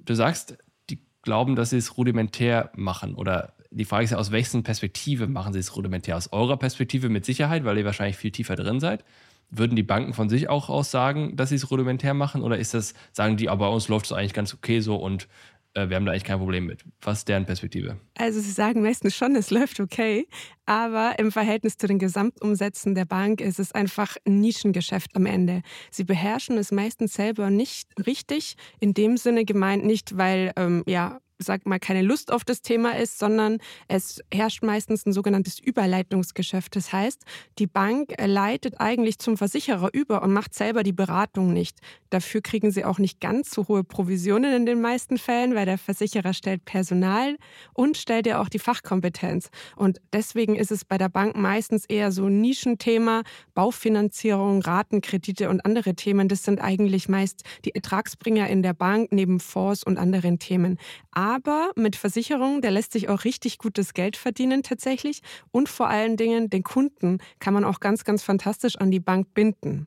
du 0.04 0.14
sagst, 0.14 0.58
die 0.90 1.00
glauben, 1.22 1.56
dass 1.56 1.70
sie 1.70 1.78
es 1.78 1.96
rudimentär 1.96 2.70
machen 2.74 3.14
oder 3.14 3.54
die 3.74 3.84
Frage 3.84 4.04
ist 4.04 4.10
ja, 4.10 4.18
aus 4.18 4.30
welchen 4.30 4.62
Perspektive 4.62 5.26
machen 5.26 5.52
sie 5.52 5.58
es 5.58 5.74
rudimentär? 5.74 6.16
Aus 6.16 6.32
eurer 6.32 6.58
Perspektive 6.58 7.08
mit 7.08 7.24
Sicherheit, 7.24 7.64
weil 7.64 7.78
ihr 7.78 7.84
wahrscheinlich 7.84 8.16
viel 8.16 8.30
tiefer 8.30 8.54
drin 8.54 8.80
seid. 8.80 9.04
Würden 9.50 9.76
die 9.76 9.82
Banken 9.82 10.12
von 10.14 10.28
sich 10.28 10.48
auch 10.48 10.68
aus 10.68 10.90
sagen, 10.90 11.36
dass 11.36 11.50
sie 11.50 11.56
es 11.56 11.70
rudimentär 11.70 12.14
machen? 12.14 12.42
Oder 12.42 12.58
ist 12.58 12.74
das, 12.74 12.94
sagen 13.12 13.36
die, 13.36 13.48
aber 13.48 13.68
bei 13.68 13.74
uns 13.74 13.88
läuft 13.88 14.06
es 14.06 14.12
eigentlich 14.12 14.34
ganz 14.34 14.54
okay 14.54 14.80
so 14.80 14.96
und 14.96 15.28
wir 15.74 15.96
haben 15.96 16.04
da 16.04 16.12
eigentlich 16.12 16.24
kein 16.24 16.38
Problem 16.38 16.66
mit. 16.66 16.84
Was 17.00 17.18
ist 17.18 17.28
deren 17.28 17.46
Perspektive? 17.46 17.98
Also 18.18 18.40
sie 18.40 18.50
sagen 18.50 18.82
meistens 18.82 19.16
schon, 19.16 19.34
es 19.36 19.50
läuft 19.50 19.80
okay, 19.80 20.26
aber 20.66 21.18
im 21.18 21.32
Verhältnis 21.32 21.76
zu 21.76 21.86
den 21.86 21.98
Gesamtumsätzen 21.98 22.94
der 22.94 23.04
Bank 23.04 23.40
ist 23.40 23.58
es 23.58 23.72
einfach 23.72 24.16
ein 24.26 24.40
Nischengeschäft 24.40 25.16
am 25.16 25.26
Ende. 25.26 25.62
Sie 25.90 26.04
beherrschen 26.04 26.58
es 26.58 26.72
meistens 26.72 27.14
selber 27.14 27.50
nicht 27.50 27.88
richtig, 28.06 28.56
in 28.80 28.94
dem 28.94 29.16
Sinne 29.16 29.44
gemeint 29.44 29.84
nicht, 29.84 30.16
weil 30.16 30.52
ähm, 30.56 30.82
ja 30.86 31.20
sag 31.42 31.66
mal, 31.66 31.78
keine 31.78 32.02
Lust 32.02 32.32
auf 32.32 32.44
das 32.44 32.62
Thema 32.62 32.96
ist, 32.96 33.18
sondern 33.18 33.58
es 33.88 34.20
herrscht 34.32 34.62
meistens 34.62 35.06
ein 35.06 35.12
sogenanntes 35.12 35.58
Überleitungsgeschäft. 35.58 36.76
Das 36.76 36.92
heißt, 36.92 37.24
die 37.58 37.66
Bank 37.66 38.14
leitet 38.18 38.80
eigentlich 38.80 39.18
zum 39.18 39.36
Versicherer 39.36 39.90
über 39.92 40.22
und 40.22 40.32
macht 40.32 40.54
selber 40.54 40.82
die 40.82 40.92
Beratung 40.92 41.52
nicht. 41.52 41.78
Dafür 42.10 42.42
kriegen 42.42 42.70
sie 42.70 42.84
auch 42.84 42.98
nicht 42.98 43.20
ganz 43.20 43.50
so 43.50 43.68
hohe 43.68 43.84
Provisionen 43.84 44.52
in 44.52 44.66
den 44.66 44.80
meisten 44.80 45.18
Fällen, 45.18 45.54
weil 45.54 45.66
der 45.66 45.78
Versicherer 45.78 46.34
stellt 46.34 46.64
Personal 46.64 47.36
und 47.72 47.96
stellt 47.96 48.26
ja 48.26 48.40
auch 48.40 48.48
die 48.48 48.58
Fachkompetenz. 48.58 49.48
Und 49.76 50.00
deswegen 50.12 50.54
ist 50.54 50.70
es 50.70 50.84
bei 50.84 50.98
der 50.98 51.08
Bank 51.08 51.36
meistens 51.36 51.86
eher 51.86 52.12
so 52.12 52.26
ein 52.26 52.40
Nischenthema, 52.40 53.22
Baufinanzierung, 53.54 54.62
Ratenkredite 54.62 55.48
und 55.48 55.64
andere 55.64 55.94
Themen. 55.94 56.28
Das 56.28 56.42
sind 56.42 56.60
eigentlich 56.60 57.08
meist 57.08 57.44
die 57.64 57.74
Ertragsbringer 57.74 58.48
in 58.48 58.62
der 58.62 58.74
Bank 58.74 59.10
neben 59.12 59.40
Fonds 59.40 59.82
und 59.82 59.98
anderen 59.98 60.38
Themen. 60.38 60.78
Aber 61.12 61.31
aber 61.32 61.72
mit 61.76 61.96
Versicherungen, 61.96 62.60
der 62.60 62.70
lässt 62.70 62.92
sich 62.92 63.08
auch 63.08 63.24
richtig 63.24 63.58
gutes 63.58 63.94
Geld 63.94 64.16
verdienen 64.16 64.62
tatsächlich. 64.62 65.22
Und 65.50 65.68
vor 65.68 65.88
allen 65.88 66.16
Dingen 66.16 66.50
den 66.50 66.62
Kunden 66.62 67.18
kann 67.38 67.54
man 67.54 67.64
auch 67.64 67.80
ganz, 67.80 68.04
ganz 68.04 68.22
fantastisch 68.22 68.76
an 68.76 68.90
die 68.90 69.00
Bank 69.00 69.32
binden. 69.32 69.86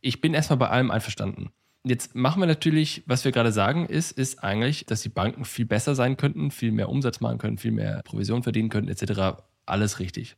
Ich 0.00 0.20
bin 0.20 0.34
erstmal 0.34 0.58
bei 0.58 0.68
allem 0.68 0.90
einverstanden. 0.90 1.50
Jetzt 1.82 2.14
machen 2.14 2.40
wir 2.40 2.46
natürlich, 2.46 3.02
was 3.06 3.24
wir 3.24 3.32
gerade 3.32 3.52
sagen, 3.52 3.86
ist, 3.86 4.12
ist 4.12 4.42
eigentlich, 4.42 4.86
dass 4.86 5.02
die 5.02 5.08
Banken 5.08 5.44
viel 5.44 5.66
besser 5.66 5.94
sein 5.94 6.16
könnten, 6.16 6.50
viel 6.50 6.72
mehr 6.72 6.88
Umsatz 6.88 7.20
machen 7.20 7.38
können, 7.38 7.58
viel 7.58 7.72
mehr 7.72 8.02
Provision 8.04 8.42
verdienen 8.42 8.70
könnten, 8.70 8.90
etc. 8.90 9.42
Alles 9.66 9.98
richtig. 9.98 10.36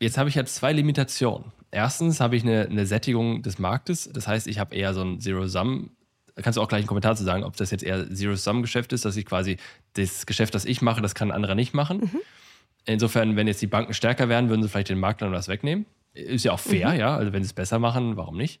Jetzt 0.00 0.18
habe 0.18 0.28
ich 0.28 0.34
ja 0.34 0.44
zwei 0.44 0.72
Limitationen. 0.72 1.52
Erstens 1.70 2.18
habe 2.20 2.36
ich 2.36 2.42
eine, 2.42 2.66
eine 2.68 2.86
Sättigung 2.86 3.42
des 3.42 3.58
Marktes, 3.58 4.10
das 4.12 4.26
heißt, 4.26 4.46
ich 4.48 4.58
habe 4.58 4.74
eher 4.74 4.94
so 4.94 5.02
ein 5.02 5.20
Zero-Sum 5.20 5.90
da 6.34 6.42
kannst 6.42 6.56
du 6.56 6.62
auch 6.62 6.68
gleich 6.68 6.80
einen 6.80 6.86
Kommentar 6.86 7.14
zu 7.16 7.24
sagen, 7.24 7.44
ob 7.44 7.56
das 7.56 7.70
jetzt 7.70 7.84
eher 7.84 8.12
Zero-Sum-Geschäft 8.12 8.92
ist, 8.92 9.04
dass 9.04 9.16
ich 9.16 9.24
quasi 9.24 9.56
das 9.94 10.26
Geschäft, 10.26 10.54
das 10.54 10.64
ich 10.64 10.82
mache, 10.82 11.00
das 11.00 11.14
kann 11.14 11.30
ein 11.30 11.34
anderer 11.34 11.54
nicht 11.54 11.74
machen. 11.74 11.98
Mhm. 11.98 12.20
Insofern, 12.86 13.36
wenn 13.36 13.46
jetzt 13.46 13.62
die 13.62 13.66
Banken 13.66 13.94
stärker 13.94 14.28
wären, 14.28 14.48
würden 14.48 14.62
sie 14.62 14.68
vielleicht 14.68 14.88
den 14.88 14.98
Maklern 14.98 15.32
was 15.32 15.48
wegnehmen. 15.48 15.86
Ist 16.12 16.44
ja 16.44 16.52
auch 16.52 16.60
fair, 16.60 16.90
mhm. 16.90 16.98
ja. 16.98 17.16
Also 17.16 17.32
wenn 17.32 17.42
sie 17.42 17.48
es 17.48 17.52
besser 17.52 17.78
machen, 17.78 18.16
warum 18.16 18.36
nicht? 18.36 18.60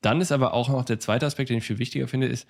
Dann 0.00 0.20
ist 0.20 0.32
aber 0.32 0.54
auch 0.54 0.68
noch 0.68 0.84
der 0.84 0.98
zweite 0.98 1.26
Aspekt, 1.26 1.50
den 1.50 1.58
ich 1.58 1.64
viel 1.64 1.78
wichtiger 1.78 2.08
finde, 2.08 2.26
ist, 2.26 2.46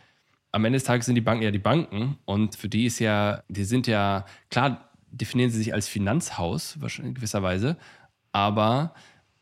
am 0.52 0.64
Ende 0.64 0.76
des 0.76 0.84
Tages 0.84 1.06
sind 1.06 1.16
die 1.16 1.20
Banken 1.20 1.42
ja 1.42 1.50
die 1.50 1.58
Banken 1.58 2.16
und 2.24 2.54
für 2.54 2.68
die 2.68 2.86
ist 2.86 3.00
ja, 3.00 3.42
die 3.48 3.64
sind 3.64 3.88
ja, 3.88 4.24
klar 4.50 4.90
definieren 5.10 5.50
sie 5.50 5.58
sich 5.58 5.74
als 5.74 5.88
Finanzhaus, 5.88 6.78
in 6.98 7.14
gewisser 7.14 7.42
Weise, 7.42 7.76
aber 8.32 8.94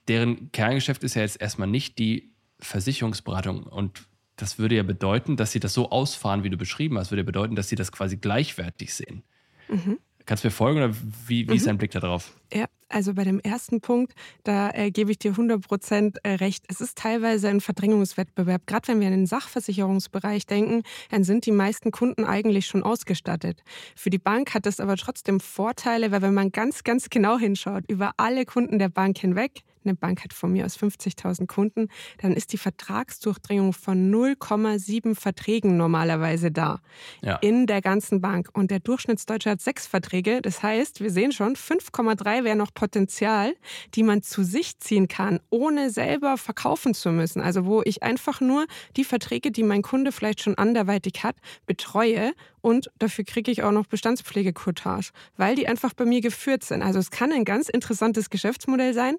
deren 0.08 0.52
Kerngeschäft 0.52 1.02
ist 1.04 1.14
ja 1.14 1.22
jetzt 1.22 1.40
erstmal 1.40 1.68
nicht 1.68 1.98
die 1.98 2.32
Versicherungsberatung 2.60 3.64
und 3.64 4.06
das 4.36 4.58
würde 4.58 4.76
ja 4.76 4.82
bedeuten, 4.82 5.36
dass 5.36 5.52
sie 5.52 5.60
das 5.60 5.74
so 5.74 5.90
ausfahren, 5.90 6.44
wie 6.44 6.50
du 6.50 6.56
beschrieben 6.56 6.98
hast, 6.98 7.10
würde 7.10 7.22
ja 7.22 7.26
bedeuten, 7.26 7.54
dass 7.54 7.68
sie 7.68 7.76
das 7.76 7.92
quasi 7.92 8.16
gleichwertig 8.16 8.94
sehen. 8.94 9.22
Mhm. 9.68 9.98
Kannst 10.26 10.44
du 10.44 10.48
mir 10.48 10.52
folgen 10.52 10.78
oder 10.78 10.94
wie, 11.26 11.46
wie 11.46 11.50
mhm. 11.50 11.56
ist 11.56 11.66
dein 11.66 11.78
Blick 11.78 11.90
darauf? 11.90 12.32
Ja, 12.52 12.66
Also 12.88 13.14
bei 13.14 13.24
dem 13.24 13.40
ersten 13.40 13.80
Punkt, 13.80 14.14
da 14.44 14.70
äh, 14.70 14.90
gebe 14.90 15.10
ich 15.10 15.18
dir 15.18 15.32
100 15.32 15.66
Prozent 15.66 16.18
äh, 16.22 16.34
recht. 16.34 16.64
Es 16.68 16.80
ist 16.80 16.96
teilweise 16.96 17.48
ein 17.48 17.60
Verdrängungswettbewerb. 17.60 18.66
Gerade 18.66 18.88
wenn 18.88 19.00
wir 19.00 19.08
in 19.08 19.14
den 19.14 19.26
Sachversicherungsbereich 19.26 20.46
denken, 20.46 20.82
dann 21.10 21.24
sind 21.24 21.46
die 21.46 21.52
meisten 21.52 21.90
Kunden 21.90 22.24
eigentlich 22.24 22.66
schon 22.66 22.82
ausgestattet. 22.82 23.62
Für 23.96 24.10
die 24.10 24.18
Bank 24.18 24.54
hat 24.54 24.66
es 24.66 24.78
aber 24.78 24.96
trotzdem 24.96 25.40
Vorteile, 25.40 26.12
weil 26.12 26.22
wenn 26.22 26.34
man 26.34 26.52
ganz, 26.52 26.84
ganz 26.84 27.10
genau 27.10 27.38
hinschaut, 27.38 27.84
über 27.88 28.12
alle 28.16 28.44
Kunden 28.44 28.78
der 28.78 28.90
Bank 28.90 29.18
hinweg, 29.18 29.62
eine 29.84 29.94
Bank 29.94 30.24
hat 30.24 30.32
von 30.32 30.52
mir 30.52 30.64
aus 30.64 30.78
50.000 30.78 31.46
Kunden, 31.46 31.88
dann 32.18 32.32
ist 32.32 32.52
die 32.52 32.58
Vertragsdurchdringung 32.58 33.72
von 33.72 34.12
0,7 34.12 35.14
Verträgen 35.14 35.76
normalerweise 35.76 36.50
da 36.50 36.80
ja. 37.22 37.36
in 37.36 37.66
der 37.66 37.80
ganzen 37.80 38.20
Bank. 38.20 38.48
Und 38.52 38.70
der 38.70 38.80
Durchschnittsdeutsche 38.80 39.50
hat 39.50 39.60
sechs 39.60 39.86
Verträge. 39.86 40.42
Das 40.42 40.62
heißt, 40.62 41.00
wir 41.00 41.10
sehen 41.10 41.32
schon, 41.32 41.54
5,3 41.54 42.44
wäre 42.44 42.56
noch 42.56 42.74
Potenzial, 42.74 43.54
die 43.94 44.02
man 44.02 44.22
zu 44.22 44.42
sich 44.42 44.78
ziehen 44.78 45.08
kann, 45.08 45.40
ohne 45.50 45.90
selber 45.90 46.36
verkaufen 46.36 46.94
zu 46.94 47.10
müssen. 47.10 47.40
Also 47.40 47.66
wo 47.66 47.82
ich 47.84 48.02
einfach 48.02 48.40
nur 48.40 48.66
die 48.96 49.04
Verträge, 49.04 49.50
die 49.50 49.62
mein 49.62 49.82
Kunde 49.82 50.12
vielleicht 50.12 50.40
schon 50.40 50.56
anderweitig 50.56 51.22
hat, 51.22 51.36
betreue 51.66 52.32
und 52.62 52.90
dafür 52.98 53.24
kriege 53.24 53.50
ich 53.50 53.62
auch 53.62 53.72
noch 53.72 53.86
Bestandspflegecourtage, 53.86 55.10
weil 55.36 55.56
die 55.56 55.66
einfach 55.66 55.92
bei 55.94 56.04
mir 56.04 56.20
geführt 56.20 56.62
sind. 56.62 56.82
Also 56.82 57.00
es 57.00 57.10
kann 57.10 57.32
ein 57.32 57.44
ganz 57.44 57.68
interessantes 57.68 58.30
Geschäftsmodell 58.30 58.94
sein. 58.94 59.16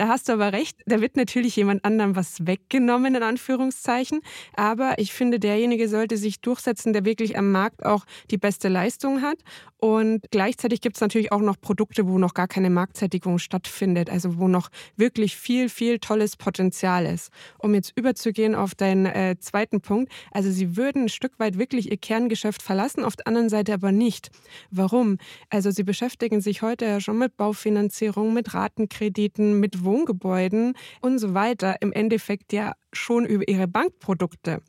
Da 0.00 0.08
hast 0.08 0.30
du 0.30 0.32
aber 0.32 0.54
recht, 0.54 0.78
da 0.86 1.02
wird 1.02 1.18
natürlich 1.18 1.56
jemand 1.56 1.84
anderem 1.84 2.16
was 2.16 2.46
weggenommen, 2.46 3.16
in 3.16 3.22
Anführungszeichen. 3.22 4.22
Aber 4.54 4.94
ich 4.96 5.12
finde, 5.12 5.38
derjenige 5.38 5.90
sollte 5.90 6.16
sich 6.16 6.40
durchsetzen, 6.40 6.94
der 6.94 7.04
wirklich 7.04 7.36
am 7.36 7.52
Markt 7.52 7.84
auch 7.84 8.06
die 8.30 8.38
beste 8.38 8.68
Leistung 8.68 9.20
hat. 9.20 9.36
Und 9.76 10.30
gleichzeitig 10.30 10.80
gibt 10.80 10.96
es 10.96 11.00
natürlich 11.00 11.32
auch 11.32 11.40
noch 11.40 11.58
Produkte, 11.60 12.06
wo 12.06 12.18
noch 12.18 12.34
gar 12.34 12.48
keine 12.48 12.70
Marktsättigung 12.70 13.38
stattfindet, 13.38 14.10
also 14.10 14.38
wo 14.38 14.46
noch 14.46 14.68
wirklich 14.96 15.36
viel, 15.36 15.68
viel 15.68 15.98
tolles 15.98 16.36
Potenzial 16.36 17.06
ist. 17.06 17.30
Um 17.58 17.74
jetzt 17.74 17.92
überzugehen 17.96 18.54
auf 18.54 18.74
deinen 18.74 19.06
äh, 19.06 19.36
zweiten 19.38 19.80
Punkt, 19.80 20.12
also 20.32 20.50
sie 20.50 20.76
würden 20.76 21.04
ein 21.04 21.08
Stück 21.08 21.38
weit 21.38 21.58
wirklich 21.58 21.90
ihr 21.90 21.96
Kerngeschäft 21.96 22.62
verlassen, 22.62 23.04
auf 23.04 23.16
der 23.16 23.26
anderen 23.26 23.48
Seite 23.48 23.72
aber 23.72 23.90
nicht. 23.90 24.30
Warum? 24.70 25.16
Also 25.48 25.70
sie 25.70 25.82
beschäftigen 25.82 26.42
sich 26.42 26.60
heute 26.60 26.84
ja 26.84 27.00
schon 27.00 27.18
mit 27.18 27.38
Baufinanzierung, 27.38 28.34
mit 28.34 28.52
Ratenkrediten, 28.52 29.60
mit 29.60 29.82
Wohngebäuden 29.90 30.74
und 31.00 31.18
so 31.18 31.34
weiter. 31.34 31.82
Im 31.82 31.92
Endeffekt 31.92 32.52
ja 32.52 32.74
schon 32.92 33.26
über 33.26 33.48
ihre 33.48 33.66
Bankprodukte. 33.66 34.62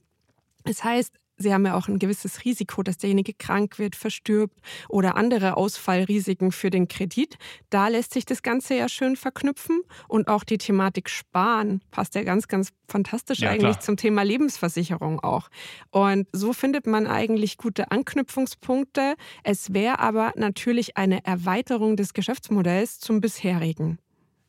Das 0.63 0.83
heißt, 0.83 1.13
Sie 1.41 1.53
haben 1.53 1.65
ja 1.65 1.75
auch 1.75 1.87
ein 1.87 1.99
gewisses 1.99 2.45
Risiko, 2.45 2.83
dass 2.83 2.97
derjenige 2.97 3.33
krank 3.33 3.79
wird, 3.79 3.95
verstirbt 3.95 4.57
oder 4.89 5.15
andere 5.15 5.57
Ausfallrisiken 5.57 6.51
für 6.51 6.69
den 6.69 6.87
Kredit. 6.87 7.37
Da 7.69 7.87
lässt 7.87 8.13
sich 8.13 8.25
das 8.25 8.43
Ganze 8.43 8.75
ja 8.75 8.87
schön 8.87 9.15
verknüpfen 9.15 9.81
und 10.07 10.27
auch 10.27 10.43
die 10.43 10.57
Thematik 10.57 11.09
Sparen 11.09 11.81
passt 11.91 12.15
ja 12.15 12.23
ganz, 12.23 12.47
ganz 12.47 12.69
fantastisch 12.87 13.39
ja, 13.39 13.49
eigentlich 13.49 13.71
klar. 13.71 13.79
zum 13.79 13.97
Thema 13.97 14.23
Lebensversicherung 14.23 15.19
auch. 15.19 15.49
Und 15.89 16.27
so 16.31 16.53
findet 16.53 16.85
man 16.85 17.07
eigentlich 17.07 17.57
gute 17.57 17.91
Anknüpfungspunkte. 17.91 19.15
Es 19.43 19.73
wäre 19.73 19.99
aber 19.99 20.33
natürlich 20.35 20.97
eine 20.97 21.25
Erweiterung 21.25 21.95
des 21.95 22.13
Geschäftsmodells 22.13 22.99
zum 22.99 23.19
bisherigen. 23.19 23.97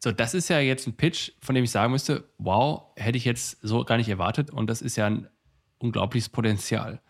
So, 0.03 0.11
das 0.11 0.35
ist 0.35 0.49
ja 0.49 0.59
jetzt 0.59 0.89
ein 0.89 0.97
Pitch, 0.97 1.31
von 1.41 1.55
dem 1.55 1.63
ich 1.63 1.71
sagen 1.71 1.93
müsste, 1.93 2.29
wow, 2.39 2.91
hätte 2.97 3.17
ich 3.17 3.25
jetzt 3.25 3.59
so 3.63 3.85
gar 3.85 3.99
nicht 3.99 4.09
erwartet. 4.09 4.51
Und 4.51 4.69
das 4.69 4.83
ist 4.83 4.97
ja 4.97 5.07
ein 5.07 5.29
unglaubliches 5.79 6.29
Potenzial. 6.29 7.01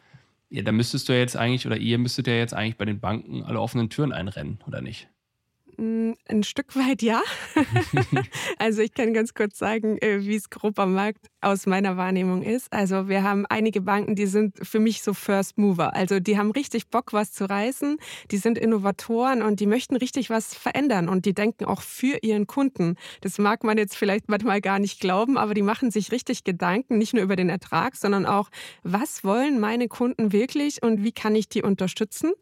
Ja, 0.51 0.61
da 0.61 0.73
müsstest 0.73 1.09
du 1.09 1.15
ja 1.15 1.21
jetzt 1.21 1.35
eigentlich, 1.35 1.67
oder 1.67 1.79
ihr 1.79 1.97
müsstet 1.97 2.27
ja 2.27 2.35
jetzt 2.35 2.53
eigentlich 2.53 2.77
bei 2.77 2.85
den 2.85 3.01
Banken 3.01 3.45
alle 3.45 3.61
offenen 3.61 3.89
Türen 3.89 4.13
einrennen, 4.13 4.59
oder 4.67 4.83
nicht? 4.83 5.09
Mm, 5.77 6.13
ein 6.29 6.43
Stück 6.43 6.77
weit 6.77 7.03
ja. 7.03 7.23
also 8.59 8.83
ich 8.83 8.93
kann 8.93 9.15
ganz 9.15 9.33
kurz 9.35 9.59
sagen, 9.59 9.97
äh, 9.99 10.21
wie 10.21 10.37
es 10.37 10.51
grob 10.51 10.79
am 10.79 10.95
Markt 10.95 11.27
aus 11.41 11.67
meiner 11.67 11.97
Wahrnehmung 11.97 12.43
ist. 12.43 12.73
Also 12.73 13.09
wir 13.09 13.23
haben 13.23 13.47
einige 13.47 13.81
Banken, 13.81 14.15
die 14.15 14.27
sind 14.27 14.57
für 14.63 14.81
mich 14.81 15.03
so 15.03 15.15
First 15.15 15.59
Mover. 15.59 15.95
Also 15.95 16.21
die 16.21 16.39
haben 16.39 16.51
richtig 16.51 16.89
Bock, 16.89 17.13
was 17.13 17.33
zu 17.33 17.49
reißen. 17.49 17.97
Die 18.31 18.37
sind 18.37 18.59
Innovatoren 18.59 19.43
und 19.43 19.61
die 19.61 19.67
möchten 19.67 19.97
richtig 19.97 20.29
was 20.29 20.55
verändern 20.55 21.09
und 21.09 21.25
die 21.25 21.33
denken 21.33 21.65
auch 21.65 21.81
für 21.81 22.19
ihren 22.23 22.47
Kunden. 22.47 22.97
Das 23.23 23.39
mag 23.39 23.65
man 23.65 23.79
jetzt 23.79 23.97
vielleicht 23.97 24.29
manchmal 24.29 24.61
gar 24.61 24.79
nicht 24.79 25.01
glauben, 25.01 25.39
aber 25.39 25.55
die 25.55 25.63
machen 25.63 25.91
sich 25.91 26.13
richtig 26.13 26.45
Gedanken, 26.45 26.99
nicht 26.99 27.15
nur 27.15 27.23
über 27.23 27.37
den 27.37 27.49
Ertrag, 27.49 27.97
sondern 27.97 28.27
auch, 28.27 28.51
was 28.83 29.25
wollen 29.25 29.59
meine 29.59 29.89
Kunden 29.89 30.33
wirklich 30.33 30.83
und 30.83 31.03
wie 31.03 31.13
kann 31.13 31.35
ich 31.35 31.49
die 31.49 31.63
unterstützen? 31.63 32.33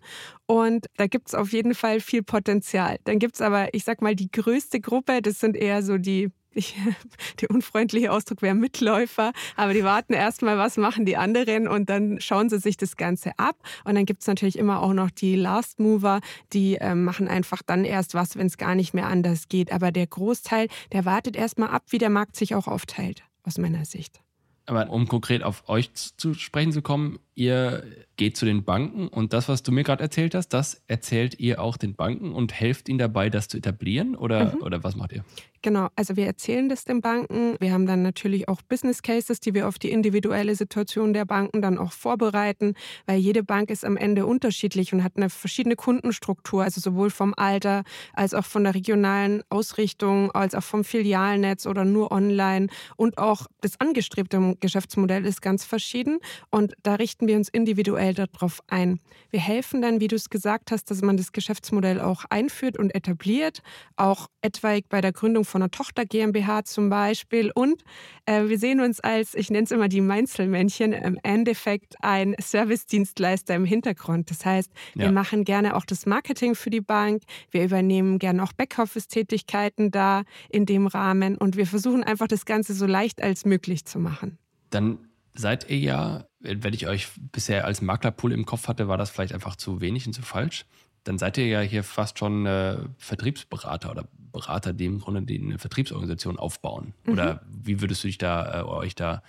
Und 0.46 0.86
da 0.96 1.06
gibt 1.06 1.28
es 1.28 1.36
auf 1.36 1.52
jeden 1.52 1.74
Fall 1.74 2.00
viel 2.00 2.24
Potenzial. 2.24 2.98
Dann 3.04 3.19
gibt 3.20 3.36
es 3.36 3.40
aber, 3.40 3.72
ich 3.72 3.84
sag 3.84 4.02
mal, 4.02 4.16
die 4.16 4.30
größte 4.30 4.80
Gruppe, 4.80 5.22
das 5.22 5.38
sind 5.38 5.56
eher 5.56 5.84
so 5.84 5.96
die 5.96 6.30
ich, 6.52 6.74
der 7.40 7.50
unfreundliche 7.50 8.12
Ausdruck 8.12 8.42
wäre 8.42 8.54
Mitläufer, 8.54 9.32
aber 9.56 9.72
die 9.72 9.84
warten 9.84 10.12
erstmal, 10.12 10.58
was 10.58 10.76
machen 10.76 11.04
die 11.04 11.16
anderen 11.16 11.68
und 11.68 11.88
dann 11.88 12.20
schauen 12.20 12.48
sie 12.48 12.58
sich 12.58 12.76
das 12.76 12.96
Ganze 12.96 13.38
ab. 13.38 13.56
Und 13.84 13.94
dann 13.94 14.04
gibt 14.04 14.22
es 14.22 14.26
natürlich 14.26 14.58
immer 14.58 14.82
auch 14.82 14.92
noch 14.92 15.10
die 15.10 15.36
Last 15.36 15.78
Mover, 15.78 16.20
die 16.52 16.76
äh, 16.76 16.94
machen 16.94 17.28
einfach 17.28 17.62
dann 17.64 17.84
erst 17.84 18.14
was, 18.14 18.36
wenn 18.36 18.46
es 18.46 18.58
gar 18.58 18.74
nicht 18.74 18.94
mehr 18.94 19.06
anders 19.06 19.48
geht. 19.48 19.72
Aber 19.72 19.92
der 19.92 20.06
Großteil, 20.06 20.68
der 20.92 21.04
wartet 21.04 21.36
erstmal 21.36 21.70
ab, 21.70 21.84
wie 21.90 21.98
der 21.98 22.10
Markt 22.10 22.36
sich 22.36 22.54
auch 22.54 22.66
aufteilt, 22.66 23.22
aus 23.44 23.58
meiner 23.58 23.84
Sicht. 23.84 24.20
Aber 24.66 24.88
um 24.90 25.08
konkret 25.08 25.42
auf 25.42 25.68
euch 25.68 25.92
zu 25.94 26.34
sprechen 26.34 26.70
zu 26.72 26.82
kommen, 26.82 27.18
ihr 27.34 27.84
geht 28.16 28.36
zu 28.36 28.44
den 28.44 28.64
Banken 28.64 29.08
und 29.08 29.32
das, 29.32 29.48
was 29.48 29.62
du 29.62 29.72
mir 29.72 29.82
gerade 29.82 30.02
erzählt 30.02 30.34
hast, 30.34 30.48
das 30.48 30.82
erzählt 30.88 31.40
ihr 31.40 31.60
auch 31.60 31.76
den 31.76 31.94
Banken 31.94 32.32
und 32.32 32.52
helft 32.52 32.88
ihnen 32.88 32.98
dabei, 32.98 33.30
das 33.30 33.48
zu 33.48 33.56
etablieren 33.56 34.14
oder, 34.14 34.54
mhm. 34.54 34.62
oder 34.62 34.84
was 34.84 34.94
macht 34.94 35.12
ihr? 35.12 35.24
Genau, 35.62 35.88
also 35.94 36.16
wir 36.16 36.26
erzählen 36.26 36.70
das 36.70 36.84
den 36.84 37.02
Banken. 37.02 37.56
Wir 37.60 37.72
haben 37.72 37.86
dann 37.86 38.02
natürlich 38.02 38.48
auch 38.48 38.62
Business 38.62 39.02
Cases, 39.02 39.40
die 39.40 39.52
wir 39.52 39.68
auf 39.68 39.78
die 39.78 39.90
individuelle 39.90 40.54
Situation 40.54 41.12
der 41.12 41.26
Banken 41.26 41.60
dann 41.60 41.76
auch 41.76 41.92
vorbereiten, 41.92 42.74
weil 43.04 43.18
jede 43.18 43.42
Bank 43.42 43.70
ist 43.70 43.84
am 43.84 43.98
Ende 43.98 44.24
unterschiedlich 44.24 44.94
und 44.94 45.04
hat 45.04 45.16
eine 45.16 45.28
verschiedene 45.28 45.76
Kundenstruktur, 45.76 46.62
also 46.64 46.80
sowohl 46.80 47.10
vom 47.10 47.34
Alter 47.36 47.84
als 48.14 48.32
auch 48.32 48.46
von 48.46 48.64
der 48.64 48.74
regionalen 48.74 49.42
Ausrichtung, 49.50 50.30
als 50.30 50.54
auch 50.54 50.62
vom 50.62 50.82
Filialnetz 50.82 51.66
oder 51.66 51.84
nur 51.84 52.10
online 52.10 52.68
und 52.96 53.18
auch 53.18 53.46
das 53.60 53.78
angestrebte 53.80 54.56
Geschäftsmodell 54.60 55.26
ist 55.26 55.42
ganz 55.42 55.64
verschieden 55.64 56.20
und 56.50 56.74
da 56.82 56.94
richten 56.94 57.19
wir 57.26 57.36
uns 57.36 57.48
individuell 57.48 58.14
darauf 58.14 58.60
ein. 58.68 59.00
Wir 59.30 59.40
helfen 59.40 59.82
dann, 59.82 60.00
wie 60.00 60.08
du 60.08 60.16
es 60.16 60.30
gesagt 60.30 60.70
hast, 60.70 60.90
dass 60.90 61.02
man 61.02 61.16
das 61.16 61.32
Geschäftsmodell 61.32 62.00
auch 62.00 62.24
einführt 62.30 62.78
und 62.78 62.94
etabliert, 62.94 63.62
auch 63.96 64.28
etwaig 64.42 64.88
bei 64.88 65.00
der 65.00 65.12
Gründung 65.12 65.44
von 65.44 65.62
einer 65.62 65.70
Tochter 65.70 66.04
GmbH 66.04 66.64
zum 66.64 66.90
Beispiel. 66.90 67.50
Und 67.54 67.82
äh, 68.26 68.48
wir 68.48 68.58
sehen 68.58 68.80
uns 68.80 69.00
als, 69.00 69.34
ich 69.34 69.50
nenne 69.50 69.64
es 69.64 69.70
immer 69.70 69.88
die 69.88 70.00
Mainzelmännchen, 70.00 70.92
im 70.92 71.18
Endeffekt 71.22 71.96
ein 72.00 72.34
Servicedienstleister 72.40 73.54
im 73.54 73.64
Hintergrund. 73.64 74.30
Das 74.30 74.44
heißt, 74.44 74.70
wir 74.94 75.06
ja. 75.06 75.12
machen 75.12 75.44
gerne 75.44 75.76
auch 75.76 75.84
das 75.84 76.06
Marketing 76.06 76.54
für 76.54 76.70
die 76.70 76.80
Bank. 76.80 77.22
Wir 77.50 77.64
übernehmen 77.64 78.18
gerne 78.18 78.42
auch 78.42 78.52
Backoffice-Tätigkeiten 78.52 79.90
da 79.90 80.22
in 80.48 80.66
dem 80.66 80.86
Rahmen. 80.86 81.36
Und 81.36 81.56
wir 81.56 81.66
versuchen 81.66 82.04
einfach 82.04 82.28
das 82.28 82.44
Ganze 82.44 82.74
so 82.74 82.86
leicht 82.86 83.22
als 83.22 83.44
möglich 83.44 83.84
zu 83.84 83.98
machen. 83.98 84.38
Dann 84.70 84.98
seid 85.34 85.68
ihr 85.70 85.78
ja, 85.78 86.24
wenn 86.40 86.74
ich 86.74 86.86
euch 86.86 87.08
bisher 87.32 87.64
als 87.64 87.82
Maklerpool 87.82 88.32
im 88.32 88.46
Kopf 88.46 88.68
hatte, 88.68 88.88
war 88.88 88.96
das 88.96 89.10
vielleicht 89.10 89.34
einfach 89.34 89.56
zu 89.56 89.80
wenig 89.80 90.06
und 90.06 90.12
zu 90.12 90.22
falsch 90.22 90.66
dann 91.04 91.18
seid 91.18 91.38
ihr 91.38 91.46
ja 91.46 91.60
hier 91.60 91.82
fast 91.82 92.18
schon 92.18 92.46
äh, 92.46 92.76
Vertriebsberater 92.98 93.90
oder 93.90 94.04
Berater, 94.32 94.72
die 94.72 94.86
im 94.86 95.00
Grunde 95.00 95.22
die 95.22 95.40
eine 95.40 95.58
Vertriebsorganisation 95.58 96.38
aufbauen. 96.38 96.94
Mhm. 97.04 97.12
Oder 97.12 97.42
wie 97.48 97.80
würdest 97.80 98.04
du 98.04 98.08
dich 98.08 98.18
da, 98.18 98.60
äh, 98.60 98.64
euch 98.64 98.94
da 98.94 99.22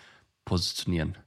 positionieren? 0.45 1.17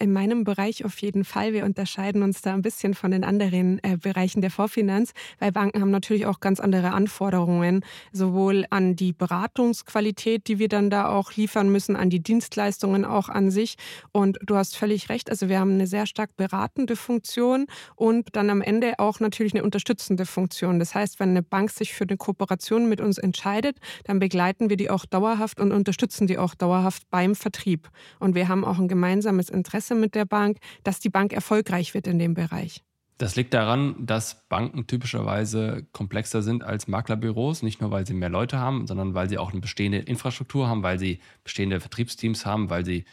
In 0.00 0.12
meinem 0.12 0.42
Bereich 0.42 0.84
auf 0.84 0.98
jeden 0.98 1.24
Fall. 1.24 1.52
Wir 1.52 1.64
unterscheiden 1.64 2.24
uns 2.24 2.42
da 2.42 2.52
ein 2.52 2.62
bisschen 2.62 2.94
von 2.94 3.12
den 3.12 3.22
anderen 3.22 3.78
äh, 3.84 3.96
Bereichen 3.96 4.40
der 4.40 4.50
Vorfinanz, 4.50 5.12
weil 5.38 5.52
Banken 5.52 5.80
haben 5.80 5.92
natürlich 5.92 6.26
auch 6.26 6.40
ganz 6.40 6.58
andere 6.58 6.90
Anforderungen, 6.90 7.84
sowohl 8.10 8.66
an 8.70 8.96
die 8.96 9.12
Beratungsqualität, 9.12 10.48
die 10.48 10.58
wir 10.58 10.68
dann 10.68 10.90
da 10.90 11.08
auch 11.08 11.32
liefern 11.34 11.70
müssen, 11.70 11.94
an 11.94 12.10
die 12.10 12.18
Dienstleistungen 12.18 13.04
auch 13.04 13.28
an 13.28 13.52
sich. 13.52 13.76
Und 14.10 14.36
du 14.42 14.56
hast 14.56 14.76
völlig 14.76 15.10
recht, 15.10 15.30
also 15.30 15.48
wir 15.48 15.60
haben 15.60 15.74
eine 15.74 15.86
sehr 15.86 16.06
stark 16.06 16.36
beratende 16.36 16.96
Funktion 16.96 17.66
und 17.94 18.34
dann 18.34 18.50
am 18.50 18.62
Ende 18.62 18.94
auch 18.98 19.20
natürlich 19.20 19.54
eine 19.54 19.62
unterstützende 19.62 20.26
Funktion. 20.26 20.80
Das 20.80 20.96
heißt, 20.96 21.20
wenn 21.20 21.30
eine 21.30 21.44
Bank 21.44 21.70
sich 21.70 21.94
für 21.94 22.04
eine 22.04 22.16
Kooperation 22.16 22.88
mit 22.88 23.00
uns 23.00 23.16
entscheidet, 23.16 23.78
dann 24.02 24.18
begleiten 24.18 24.70
wir 24.70 24.76
die 24.76 24.90
auch 24.90 25.06
dauerhaft 25.06 25.60
und 25.60 25.70
unterstützen 25.70 26.26
die 26.26 26.36
auch 26.36 26.56
dauerhaft 26.56 27.08
beim 27.10 27.36
Vertrieb. 27.36 27.88
Und 28.18 28.34
wir 28.34 28.48
haben 28.48 28.64
auch 28.64 28.80
ein 28.80 28.88
gemeinsames 28.88 29.50
Interesse 29.50 29.83
Interesse 29.84 29.94
mit 29.94 30.14
der 30.14 30.24
Bank, 30.24 30.58
dass 30.82 31.00
die 31.00 31.10
Bank 31.10 31.32
erfolgreich 31.32 31.94
wird 31.94 32.06
in 32.06 32.18
dem 32.18 32.34
Bereich. 32.34 32.82
Das 33.18 33.36
liegt 33.36 33.54
daran, 33.54 33.94
dass 34.04 34.48
Banken 34.48 34.86
typischerweise 34.86 35.86
komplexer 35.92 36.42
sind 36.42 36.64
als 36.64 36.88
Maklerbüros, 36.88 37.62
nicht 37.62 37.80
nur 37.80 37.90
weil 37.90 38.06
sie 38.06 38.14
mehr 38.14 38.28
Leute 38.28 38.58
haben, 38.58 38.86
sondern 38.86 39.14
weil 39.14 39.28
sie 39.28 39.38
auch 39.38 39.52
eine 39.52 39.60
bestehende 39.60 39.98
Infrastruktur 39.98 40.66
haben, 40.66 40.82
weil 40.82 40.98
sie 40.98 41.20
bestehende 41.44 41.78
Vertriebsteams 41.78 42.44
haben, 42.44 42.70
weil 42.70 42.84
sie, 42.84 43.04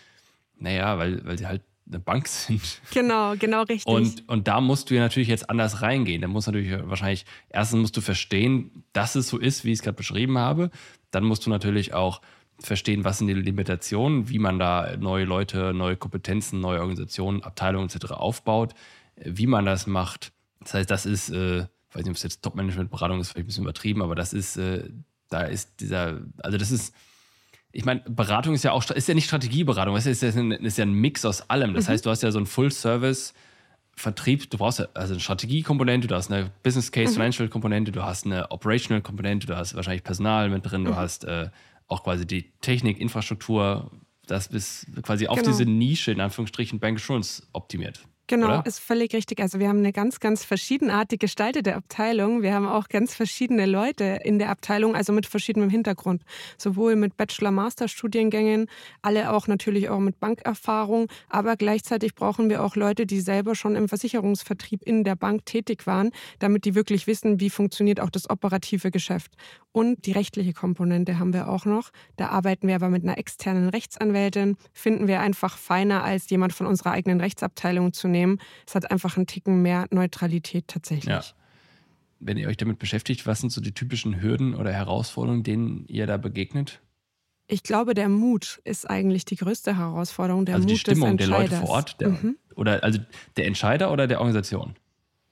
naja, 0.58 0.98
weil, 0.98 1.24
weil 1.26 1.38
sie 1.38 1.46
halt 1.46 1.62
eine 1.88 2.00
Bank 2.00 2.28
sind. 2.30 2.82
Genau, 2.92 3.36
genau 3.38 3.62
richtig. 3.64 3.86
Und, 3.86 4.28
und 4.28 4.48
da 4.48 4.60
musst 4.60 4.90
du 4.90 4.96
ja 4.96 5.02
natürlich 5.02 5.30
jetzt 5.30 5.50
anders 5.50 5.84
reingehen. 5.84 6.22
Da 6.22 6.28
musst 6.28 6.48
du 6.48 6.52
natürlich 6.52 6.90
wahrscheinlich, 6.90 7.26
erstens 7.50 7.82
musst 7.82 7.98
du 7.98 8.02
verstehen, 8.02 8.84
dass 8.94 9.14
es 9.16 9.28
so 9.28 9.38
ist, 9.38 9.66
wie 9.66 9.72
ich 9.72 9.80
es 9.80 9.84
gerade 9.84 9.98
beschrieben 9.98 10.38
habe. 10.40 10.72
Dann 11.12 11.26
musst 11.26 11.46
du 11.46 11.50
natürlich 11.52 11.94
auch 11.94 12.22
verstehen, 12.62 13.04
was 13.04 13.18
sind 13.18 13.28
die 13.28 13.34
Limitationen, 13.34 14.30
wie 14.30 14.40
man 14.40 14.60
da 14.60 14.96
neue 14.98 15.26
Leute, 15.26 15.74
neue 15.74 15.98
Kompetenzen, 15.98 16.60
neue 16.60 16.80
Organisationen, 16.80 17.44
Abteilungen 17.44 17.90
etc. 17.90 18.12
aufbaut, 18.12 18.74
wie 19.16 19.48
man 19.48 19.66
das 19.66 19.88
macht. 19.88 20.32
Das 20.60 20.74
heißt, 20.74 20.92
das 20.92 21.06
ist, 21.06 21.30
äh, 21.30 21.60
ich 21.62 21.96
weiß 21.96 22.04
nicht, 22.04 22.10
ob 22.10 22.16
es 22.16 22.24
jetzt 22.24 22.42
Top-Management-Beratung 22.42 23.20
ist, 23.20 23.30
vielleicht 23.30 23.46
ein 23.46 23.48
bisschen 23.48 23.64
übertrieben, 23.64 24.02
aber 24.02 24.16
das 24.16 24.34
ist, 24.34 24.58
äh, 24.58 24.90
da 25.30 25.42
ist 25.44 25.80
dieser, 25.80 26.22
also 26.38 26.58
das 26.58 26.72
ist, 26.72 26.94
ich 27.72 27.86
meine, 27.86 28.02
Beratung 28.02 28.54
ist 28.54 28.64
ja 28.64 28.72
auch, 28.72 28.90
ist 28.90 29.08
ja 29.08 29.14
nicht 29.14 29.26
Strategieberatung, 29.26 29.96
es 29.96 30.06
ist, 30.06 30.22
ja 30.22 30.30
ein, 30.30 30.52
ist 30.52 30.78
ja 30.78 30.86
ein 30.86 30.94
Mix 30.94 31.26
aus 31.26 31.50
allem. 31.50 31.74
Das 31.74 31.88
mhm. 31.88 31.92
heißt, 31.92 32.06
du 32.06 32.10
hast 32.10 32.22
ja 32.24 32.32
so 32.32 32.40
einen 32.40 32.48
Full-Service- 32.48 33.34
Vertrieb, 33.96 34.50
du 34.50 34.58
brauchst 34.58 34.80
ja 34.80 34.88
also 34.94 35.14
eine 35.14 35.20
Strategiekomponente, 35.20 36.08
du 36.08 36.16
hast 36.16 36.32
eine 36.32 36.50
Business 36.64 36.92
Case 36.92 37.12
mhm. 37.12 37.16
Financial 37.16 37.50
Komponente, 37.50 37.92
du 37.92 38.04
hast 38.04 38.26
eine 38.26 38.50
Operational 38.50 39.02
Komponente, 39.02 39.48
du 39.48 39.56
hast 39.56 39.76
wahrscheinlich 39.76 40.04
Personal 40.04 40.50
mit 40.50 40.66
drin, 40.66 40.86
du 40.86 40.92
mhm. 40.92 40.96
hast 40.96 41.26
äh, 41.26 41.50
auch 41.92 42.04
quasi 42.04 42.26
die 42.26 42.52
Technik, 42.62 43.00
Infrastruktur, 43.00 43.92
das 44.26 44.48
bis 44.50 44.88
quasi 45.04 45.28
auf 45.28 45.38
genau. 45.38 45.50
diese 45.50 45.66
Nische 45.66 46.12
in 46.12 46.22
Anführungsstrichen 46.22 46.80
Bank 46.80 47.00
Assurance 47.00 47.44
optimiert. 47.54 48.08
Genau, 48.32 48.48
oder? 48.48 48.66
ist 48.66 48.80
völlig 48.80 49.14
richtig. 49.14 49.42
Also 49.42 49.60
wir 49.60 49.68
haben 49.68 49.80
eine 49.80 49.92
ganz, 49.92 50.22
ganz 50.22 50.46
verschiedenartig 50.46 51.20
gestaltete 51.20 51.76
Abteilung. 51.76 52.42
Wir 52.42 52.54
haben 52.54 52.66
auch 52.66 52.88
ganz 52.88 53.14
verschiedene 53.14 53.66
Leute 53.66 54.22
in 54.24 54.40
der 54.40 54.50
Abteilung, 54.50 54.96
also 54.96 55.12
mit 55.12 55.26
verschiedenem 55.26 55.70
Hintergrund. 55.70 56.24
Sowohl 56.58 56.96
mit 56.96 57.18
Bachelor-Master-Studiengängen, 57.18 58.68
alle 59.02 59.34
auch 59.34 59.48
natürlich 59.48 59.90
auch 59.90 60.00
mit 60.00 60.22
Bankerfahrung, 60.22 61.10
aber 61.28 61.58
gleichzeitig 61.58 62.16
brauchen 62.16 62.50
wir 62.50 62.64
auch 62.64 62.78
Leute, 62.78 63.06
die 63.06 63.20
selber 63.20 63.54
schon 63.54 63.76
im 63.76 63.90
Versicherungsvertrieb 63.90 64.82
in 64.84 65.04
der 65.04 65.18
Bank 65.18 65.46
tätig 65.46 65.86
waren, 65.86 66.12
damit 66.40 66.64
die 66.64 66.74
wirklich 66.74 67.08
wissen, 67.08 67.42
wie 67.42 67.50
funktioniert 67.50 68.00
auch 68.00 68.10
das 68.10 68.30
operative 68.30 68.92
Geschäft. 68.92 69.34
Und 69.74 70.06
die 70.06 70.14
rechtliche 70.14 70.54
Komponente 70.54 71.20
haben 71.20 71.34
wir 71.34 71.50
auch 71.50 71.66
noch. 71.66 71.92
Da 72.16 72.28
arbeiten 72.30 72.68
wir 72.68 72.76
aber 72.76 72.90
mit 72.90 73.04
einer 73.04 73.18
externen 73.18 73.70
Rechtsanwältin, 73.70 74.56
finden 74.74 75.08
wir 75.08 75.20
einfach 75.20 75.58
feiner 75.58 76.04
als 76.04 76.30
jemand 76.30 76.54
von 76.54 76.68
unserer 76.68 76.92
eigenen 76.92 77.20
Rechtsabteilung 77.20 77.92
zu 77.94 78.08
nehmen 78.08 78.21
nehmen. 78.22 78.40
Es 78.68 78.76
hat 78.76 78.92
einfach 78.92 79.18
einen 79.18 79.28
Ticken 79.28 79.62
mehr 79.62 79.88
Neutralität 79.92 80.68
tatsächlich. 80.68 81.06
Ja. 81.14 81.24
Wenn 82.20 82.38
ihr 82.38 82.48
euch 82.48 82.58
damit 82.58 82.78
beschäftigt, 82.78 83.26
was 83.26 83.42
sind 83.42 83.52
so 83.52 83.62
die 83.62 83.74
typischen 83.74 84.22
Hürden 84.22 84.54
oder 84.54 84.72
Herausforderungen, 84.72 85.44
denen 85.44 85.86
ihr 85.88 86.06
da 86.06 86.18
begegnet? 86.18 86.82
Ich 87.48 87.64
glaube, 87.64 87.96
der 87.96 88.10
Mut 88.10 88.62
ist 88.64 88.90
eigentlich 88.90 89.26
die 89.26 89.36
größte 89.36 89.78
Herausforderung. 89.78 90.46
Der 90.46 90.56
also 90.56 90.68
Mut 90.68 90.72
die 90.72 90.80
Stimmung 90.80 91.18
der 91.18 91.28
Leute 91.28 91.56
vor 91.58 91.70
Ort, 91.70 92.00
der, 92.00 92.10
mhm. 92.10 92.38
oder 92.56 92.84
also 92.84 93.00
der 93.38 93.48
Entscheider 93.48 93.92
oder 93.92 94.08
der 94.08 94.20
Organisation? 94.20 94.76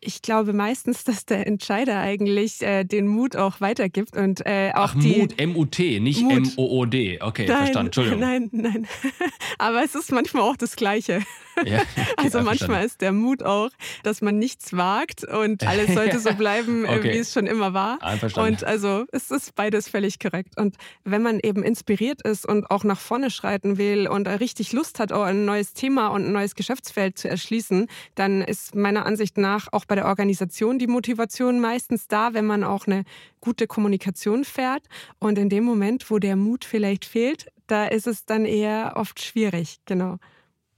ich 0.01 0.21
glaube 0.21 0.53
meistens, 0.53 1.03
dass 1.03 1.25
der 1.25 1.45
Entscheider 1.45 1.99
eigentlich 1.99 2.61
äh, 2.61 2.83
den 2.83 3.07
Mut 3.07 3.35
auch 3.35 3.59
weitergibt 3.59 4.15
und 4.15 4.45
äh, 4.45 4.71
auch 4.73 4.93
Ach, 4.95 4.99
die 4.99 5.19
Mut, 5.19 5.39
M-U-T, 5.39 5.99
nicht 5.99 6.21
M-O-O-D. 6.21 7.19
Okay, 7.21 7.45
nein, 7.47 7.57
verstanden. 7.57 7.87
Entschuldigung. 7.87 8.19
Nein, 8.19 8.49
nein. 8.51 8.87
Aber 9.57 9.83
es 9.83 9.95
ist 9.95 10.11
manchmal 10.11 10.43
auch 10.43 10.55
das 10.55 10.75
Gleiche. 10.75 11.21
Ja, 11.65 11.81
also 12.17 12.41
manchmal 12.41 12.85
ist 12.85 13.01
der 13.01 13.11
Mut 13.11 13.43
auch, 13.43 13.69
dass 14.03 14.21
man 14.21 14.37
nichts 14.37 14.75
wagt 14.75 15.23
und 15.23 15.63
alles 15.67 15.93
sollte 15.93 16.19
so 16.19 16.33
bleiben, 16.33 16.85
äh, 16.85 16.97
okay. 16.97 17.13
wie 17.13 17.17
es 17.17 17.33
schon 17.33 17.47
immer 17.47 17.73
war. 17.73 17.99
Und 18.35 18.63
also 18.63 19.05
es 19.11 19.31
ist 19.31 19.55
beides 19.55 19.89
völlig 19.89 20.19
korrekt. 20.19 20.57
Und 20.57 20.75
wenn 21.03 21.21
man 21.21 21.39
eben 21.39 21.63
inspiriert 21.63 22.21
ist 22.21 22.45
und 22.45 22.69
auch 22.71 22.83
nach 22.83 22.99
vorne 22.99 23.31
schreiten 23.31 23.77
will 23.77 24.07
und 24.07 24.27
richtig 24.27 24.73
Lust 24.73 24.99
hat, 24.99 25.11
auch 25.11 25.23
ein 25.23 25.45
neues 25.45 25.73
Thema 25.73 26.07
und 26.07 26.25
ein 26.25 26.31
neues 26.31 26.55
Geschäftsfeld 26.55 27.17
zu 27.17 27.29
erschließen, 27.29 27.87
dann 28.15 28.41
ist 28.41 28.75
meiner 28.75 29.05
Ansicht 29.05 29.37
nach 29.37 29.67
auch 29.71 29.85
bei 29.85 29.95
der 29.95 30.05
Organisation 30.05 30.79
die 30.79 30.87
Motivation 30.87 31.59
meistens 31.59 32.07
da, 32.07 32.33
wenn 32.33 32.45
man 32.45 32.63
auch 32.63 32.87
eine 32.87 33.03
gute 33.41 33.67
Kommunikation 33.67 34.43
fährt. 34.43 34.83
Und 35.19 35.37
in 35.37 35.49
dem 35.49 35.63
Moment, 35.63 36.09
wo 36.09 36.19
der 36.19 36.35
Mut 36.35 36.65
vielleicht 36.65 37.05
fehlt, 37.05 37.51
da 37.67 37.85
ist 37.85 38.07
es 38.07 38.25
dann 38.25 38.45
eher 38.45 38.93
oft 38.95 39.21
schwierig, 39.21 39.79
genau. 39.85 40.17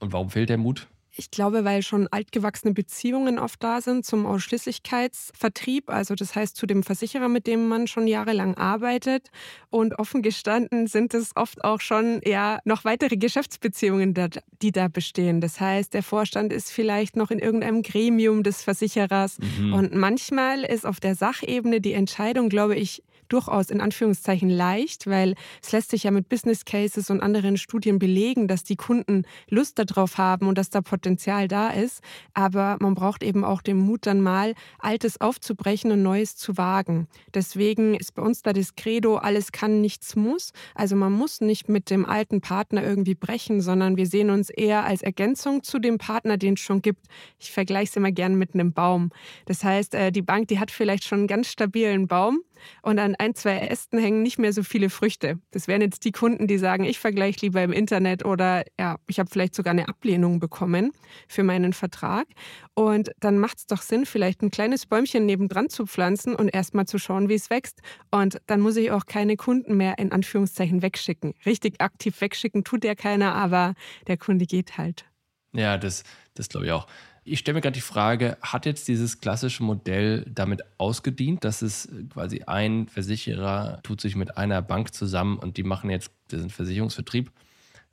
Und 0.02 0.12
warum 0.12 0.30
fehlt 0.30 0.48
der 0.48 0.58
Mut? 0.58 0.88
Ich 1.14 1.30
glaube, 1.30 1.64
weil 1.64 1.82
schon 1.82 2.08
altgewachsene 2.08 2.72
Beziehungen 2.72 3.38
oft 3.38 3.62
da 3.62 3.80
sind 3.80 4.04
zum 4.04 4.26
Ausschließlichkeitsvertrieb, 4.26 5.90
also 5.90 6.14
das 6.14 6.34
heißt 6.34 6.56
zu 6.56 6.66
dem 6.66 6.82
Versicherer, 6.82 7.28
mit 7.28 7.46
dem 7.46 7.68
man 7.68 7.86
schon 7.86 8.08
jahrelang 8.08 8.56
arbeitet. 8.56 9.30
Und 9.70 9.98
offen 9.98 10.22
gestanden 10.22 10.88
sind 10.88 11.14
es 11.14 11.36
oft 11.36 11.64
auch 11.64 11.80
schon 11.80 12.20
ja 12.24 12.58
noch 12.64 12.84
weitere 12.84 13.16
Geschäftsbeziehungen, 13.16 14.14
die 14.62 14.72
da 14.72 14.88
bestehen. 14.88 15.40
Das 15.40 15.60
heißt, 15.60 15.94
der 15.94 16.02
Vorstand 16.02 16.52
ist 16.52 16.72
vielleicht 16.72 17.14
noch 17.14 17.30
in 17.30 17.38
irgendeinem 17.38 17.82
Gremium 17.82 18.42
des 18.42 18.64
Versicherers. 18.64 19.38
Mhm. 19.38 19.74
Und 19.74 19.94
manchmal 19.94 20.64
ist 20.64 20.84
auf 20.84 20.98
der 20.98 21.14
Sachebene 21.14 21.80
die 21.80 21.92
Entscheidung, 21.92 22.48
glaube 22.48 22.74
ich, 22.74 23.04
durchaus 23.32 23.70
in 23.70 23.80
Anführungszeichen 23.80 24.50
leicht, 24.50 25.06
weil 25.06 25.34
es 25.62 25.72
lässt 25.72 25.90
sich 25.90 26.04
ja 26.04 26.10
mit 26.10 26.28
Business 26.28 26.64
Cases 26.64 27.10
und 27.10 27.20
anderen 27.20 27.56
Studien 27.56 27.98
belegen, 27.98 28.48
dass 28.48 28.64
die 28.64 28.76
Kunden 28.76 29.24
Lust 29.48 29.78
darauf 29.78 30.18
haben 30.18 30.48
und 30.48 30.58
dass 30.58 30.70
da 30.70 30.80
Potenzial 30.80 31.48
da 31.48 31.70
ist. 31.70 32.02
Aber 32.34 32.76
man 32.80 32.94
braucht 32.94 33.22
eben 33.22 33.44
auch 33.44 33.62
den 33.62 33.78
Mut, 33.78 34.06
dann 34.06 34.20
mal 34.20 34.54
Altes 34.78 35.20
aufzubrechen 35.20 35.92
und 35.92 36.02
Neues 36.02 36.36
zu 36.36 36.56
wagen. 36.56 37.08
Deswegen 37.34 37.94
ist 37.94 38.14
bei 38.14 38.22
uns 38.22 38.42
da 38.42 38.52
das 38.52 38.74
Credo, 38.74 39.16
alles 39.16 39.52
kann, 39.52 39.80
nichts 39.80 40.16
muss. 40.16 40.52
Also 40.74 40.96
man 40.96 41.12
muss 41.12 41.40
nicht 41.40 41.68
mit 41.68 41.90
dem 41.90 42.04
alten 42.04 42.40
Partner 42.40 42.82
irgendwie 42.82 43.14
brechen, 43.14 43.60
sondern 43.60 43.96
wir 43.96 44.06
sehen 44.06 44.30
uns 44.30 44.50
eher 44.50 44.84
als 44.84 45.02
Ergänzung 45.02 45.62
zu 45.62 45.78
dem 45.78 45.98
Partner, 45.98 46.36
den 46.36 46.54
es 46.54 46.60
schon 46.60 46.82
gibt. 46.82 47.06
Ich 47.38 47.52
vergleiche 47.52 47.90
es 47.90 47.96
immer 47.96 48.12
gern 48.12 48.34
mit 48.34 48.54
einem 48.54 48.72
Baum. 48.72 49.10
Das 49.46 49.64
heißt, 49.64 49.94
äh, 49.94 50.12
die 50.12 50.22
Bank, 50.22 50.48
die 50.48 50.58
hat 50.58 50.70
vielleicht 50.70 51.04
schon 51.04 51.20
einen 51.20 51.28
ganz 51.28 51.48
stabilen 51.48 52.06
Baum 52.06 52.42
und 52.82 52.98
an 52.98 53.14
ein, 53.22 53.36
zwei 53.36 53.58
Ästen 53.58 54.00
hängen 54.00 54.22
nicht 54.22 54.40
mehr 54.40 54.52
so 54.52 54.64
viele 54.64 54.90
Früchte. 54.90 55.38
Das 55.52 55.68
wären 55.68 55.80
jetzt 55.80 56.04
die 56.04 56.10
Kunden, 56.10 56.48
die 56.48 56.58
sagen, 56.58 56.82
ich 56.82 56.98
vergleiche 56.98 57.38
lieber 57.42 57.62
im 57.62 57.72
Internet 57.72 58.24
oder 58.24 58.64
ja, 58.80 58.96
ich 59.06 59.20
habe 59.20 59.30
vielleicht 59.30 59.54
sogar 59.54 59.70
eine 59.70 59.88
Ablehnung 59.88 60.40
bekommen 60.40 60.90
für 61.28 61.44
meinen 61.44 61.72
Vertrag. 61.72 62.26
Und 62.74 63.12
dann 63.20 63.38
macht 63.38 63.58
es 63.58 63.66
doch 63.66 63.80
Sinn, 63.80 64.06
vielleicht 64.06 64.42
ein 64.42 64.50
kleines 64.50 64.86
Bäumchen 64.86 65.24
nebendran 65.24 65.68
zu 65.68 65.86
pflanzen 65.86 66.34
und 66.34 66.48
erstmal 66.48 66.86
zu 66.86 66.98
schauen, 66.98 67.28
wie 67.28 67.34
es 67.34 67.48
wächst. 67.48 67.80
Und 68.10 68.38
dann 68.46 68.60
muss 68.60 68.76
ich 68.76 68.90
auch 68.90 69.06
keine 69.06 69.36
Kunden 69.36 69.76
mehr 69.76 69.98
in 69.98 70.10
Anführungszeichen 70.10 70.82
wegschicken. 70.82 71.34
Richtig 71.46 71.80
aktiv 71.80 72.20
wegschicken 72.20 72.64
tut 72.64 72.84
ja 72.84 72.96
keiner, 72.96 73.36
aber 73.36 73.74
der 74.08 74.16
Kunde 74.16 74.46
geht 74.46 74.78
halt. 74.78 75.04
Ja, 75.52 75.78
das, 75.78 76.02
das 76.34 76.48
glaube 76.48 76.66
ich 76.66 76.72
auch. 76.72 76.88
Ich 77.24 77.38
stelle 77.38 77.54
mir 77.54 77.60
gerade 77.60 77.74
die 77.74 77.80
Frage, 77.80 78.36
hat 78.42 78.66
jetzt 78.66 78.88
dieses 78.88 79.20
klassische 79.20 79.62
Modell 79.62 80.24
damit 80.28 80.62
ausgedient, 80.78 81.44
dass 81.44 81.62
es 81.62 81.88
quasi 82.12 82.42
ein 82.46 82.88
Versicherer 82.88 83.80
tut 83.84 84.00
sich 84.00 84.16
mit 84.16 84.36
einer 84.36 84.60
Bank 84.60 84.92
zusammen 84.92 85.38
und 85.38 85.56
die 85.56 85.62
machen 85.62 85.88
jetzt 85.88 86.10
diesen 86.32 86.50
Versicherungsvertrieb? 86.50 87.30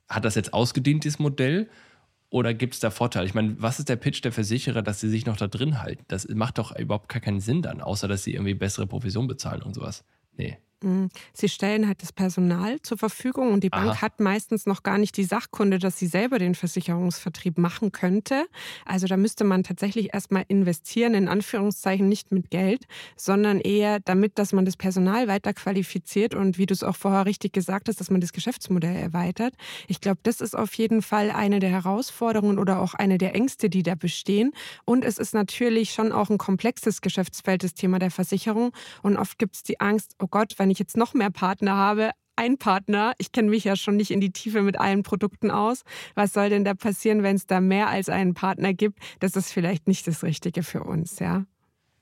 Hat 0.08 0.24
das 0.24 0.34
jetzt 0.34 0.52
ausgedient, 0.52 1.04
dieses 1.04 1.20
Modell? 1.20 1.68
Oder 2.28 2.54
gibt 2.54 2.74
es 2.74 2.80
da 2.80 2.90
Vorteile? 2.90 3.26
Ich 3.26 3.34
meine, 3.34 3.54
was 3.60 3.78
ist 3.78 3.88
der 3.88 3.96
Pitch 3.96 4.24
der 4.24 4.32
Versicherer, 4.32 4.82
dass 4.82 5.00
sie 5.00 5.08
sich 5.08 5.26
noch 5.26 5.36
da 5.36 5.46
drin 5.46 5.80
halten? 5.80 6.04
Das 6.08 6.26
macht 6.28 6.58
doch 6.58 6.76
überhaupt 6.76 7.08
gar 7.08 7.20
keinen 7.20 7.40
Sinn 7.40 7.62
dann, 7.62 7.80
außer 7.80 8.08
dass 8.08 8.24
sie 8.24 8.34
irgendwie 8.34 8.54
bessere 8.54 8.86
Provision 8.86 9.28
bezahlen 9.28 9.62
und 9.62 9.74
sowas. 9.74 10.04
Nee. 10.36 10.58
Mhm. 10.82 11.10
Sie 11.32 11.48
stellen 11.48 11.86
halt 11.86 12.02
das 12.02 12.12
Personal 12.12 12.80
zur 12.82 12.98
Verfügung 12.98 13.52
und 13.52 13.62
die 13.62 13.70
Bank 13.70 13.90
Aha. 13.90 14.02
hat 14.02 14.20
meistens 14.20 14.66
noch 14.66 14.82
gar 14.82 14.98
nicht 14.98 15.16
die 15.16 15.24
Sachkunde, 15.24 15.78
dass 15.78 15.98
sie 15.98 16.06
selber 16.06 16.38
den 16.38 16.54
Versicherungsvertrieb 16.54 17.58
machen 17.58 17.92
könnte. 17.92 18.46
Also 18.84 19.06
da 19.06 19.16
müsste 19.16 19.44
man 19.44 19.62
tatsächlich 19.62 20.14
erstmal 20.14 20.44
investieren, 20.48 21.14
in 21.14 21.28
Anführungszeichen 21.28 22.08
nicht 22.08 22.32
mit 22.32 22.50
Geld, 22.50 22.86
sondern 23.16 23.60
eher 23.60 24.00
damit, 24.00 24.38
dass 24.38 24.52
man 24.52 24.64
das 24.64 24.76
Personal 24.76 25.28
weiter 25.28 25.52
qualifiziert 25.52 26.34
und 26.34 26.58
wie 26.58 26.66
du 26.66 26.74
es 26.74 26.82
auch 26.82 26.96
vorher 26.96 27.26
richtig 27.26 27.52
gesagt 27.52 27.88
hast, 27.88 28.00
dass 28.00 28.10
man 28.10 28.20
das 28.20 28.32
Geschäftsmodell 28.32 28.96
erweitert. 28.96 29.54
Ich 29.86 30.00
glaube, 30.00 30.20
das 30.22 30.40
ist 30.40 30.56
auf 30.56 30.74
jeden 30.74 31.02
Fall 31.02 31.30
eine 31.30 31.60
der 31.60 31.70
Herausforderungen 31.70 32.58
oder 32.58 32.80
auch 32.80 32.94
eine 32.94 33.18
der 33.18 33.34
Ängste, 33.34 33.68
die 33.68 33.82
da 33.82 33.94
bestehen. 33.94 34.52
Und 34.84 35.04
es 35.04 35.18
ist 35.18 35.34
natürlich 35.34 35.92
schon 35.92 36.12
auch 36.12 36.30
ein 36.30 36.38
komplexes 36.38 37.00
Geschäftsfeld, 37.00 37.64
das 37.64 37.74
Thema 37.74 37.98
der 37.98 38.10
Versicherung. 38.10 38.72
Und 39.02 39.16
oft 39.16 39.38
gibt 39.38 39.56
es 39.56 39.62
die 39.62 39.80
Angst, 39.80 40.16
oh 40.18 40.26
Gott, 40.26 40.54
wenn 40.58 40.69
ich 40.70 40.78
jetzt 40.78 40.96
noch 40.96 41.14
mehr 41.14 41.30
Partner 41.30 41.76
habe, 41.76 42.10
ein 42.36 42.56
Partner, 42.56 43.12
ich 43.18 43.32
kenne 43.32 43.50
mich 43.50 43.64
ja 43.64 43.76
schon 43.76 43.96
nicht 43.96 44.10
in 44.10 44.20
die 44.20 44.32
Tiefe 44.32 44.62
mit 44.62 44.80
allen 44.80 45.02
Produkten 45.02 45.50
aus. 45.50 45.82
Was 46.14 46.32
soll 46.32 46.48
denn 46.48 46.64
da 46.64 46.72
passieren, 46.72 47.22
wenn 47.22 47.36
es 47.36 47.46
da 47.46 47.60
mehr 47.60 47.88
als 47.88 48.08
einen 48.08 48.32
Partner 48.32 48.72
gibt? 48.72 48.98
Das 49.18 49.36
ist 49.36 49.52
vielleicht 49.52 49.86
nicht 49.86 50.06
das 50.06 50.22
Richtige 50.22 50.62
für 50.62 50.82
uns, 50.82 51.18
ja. 51.18 51.44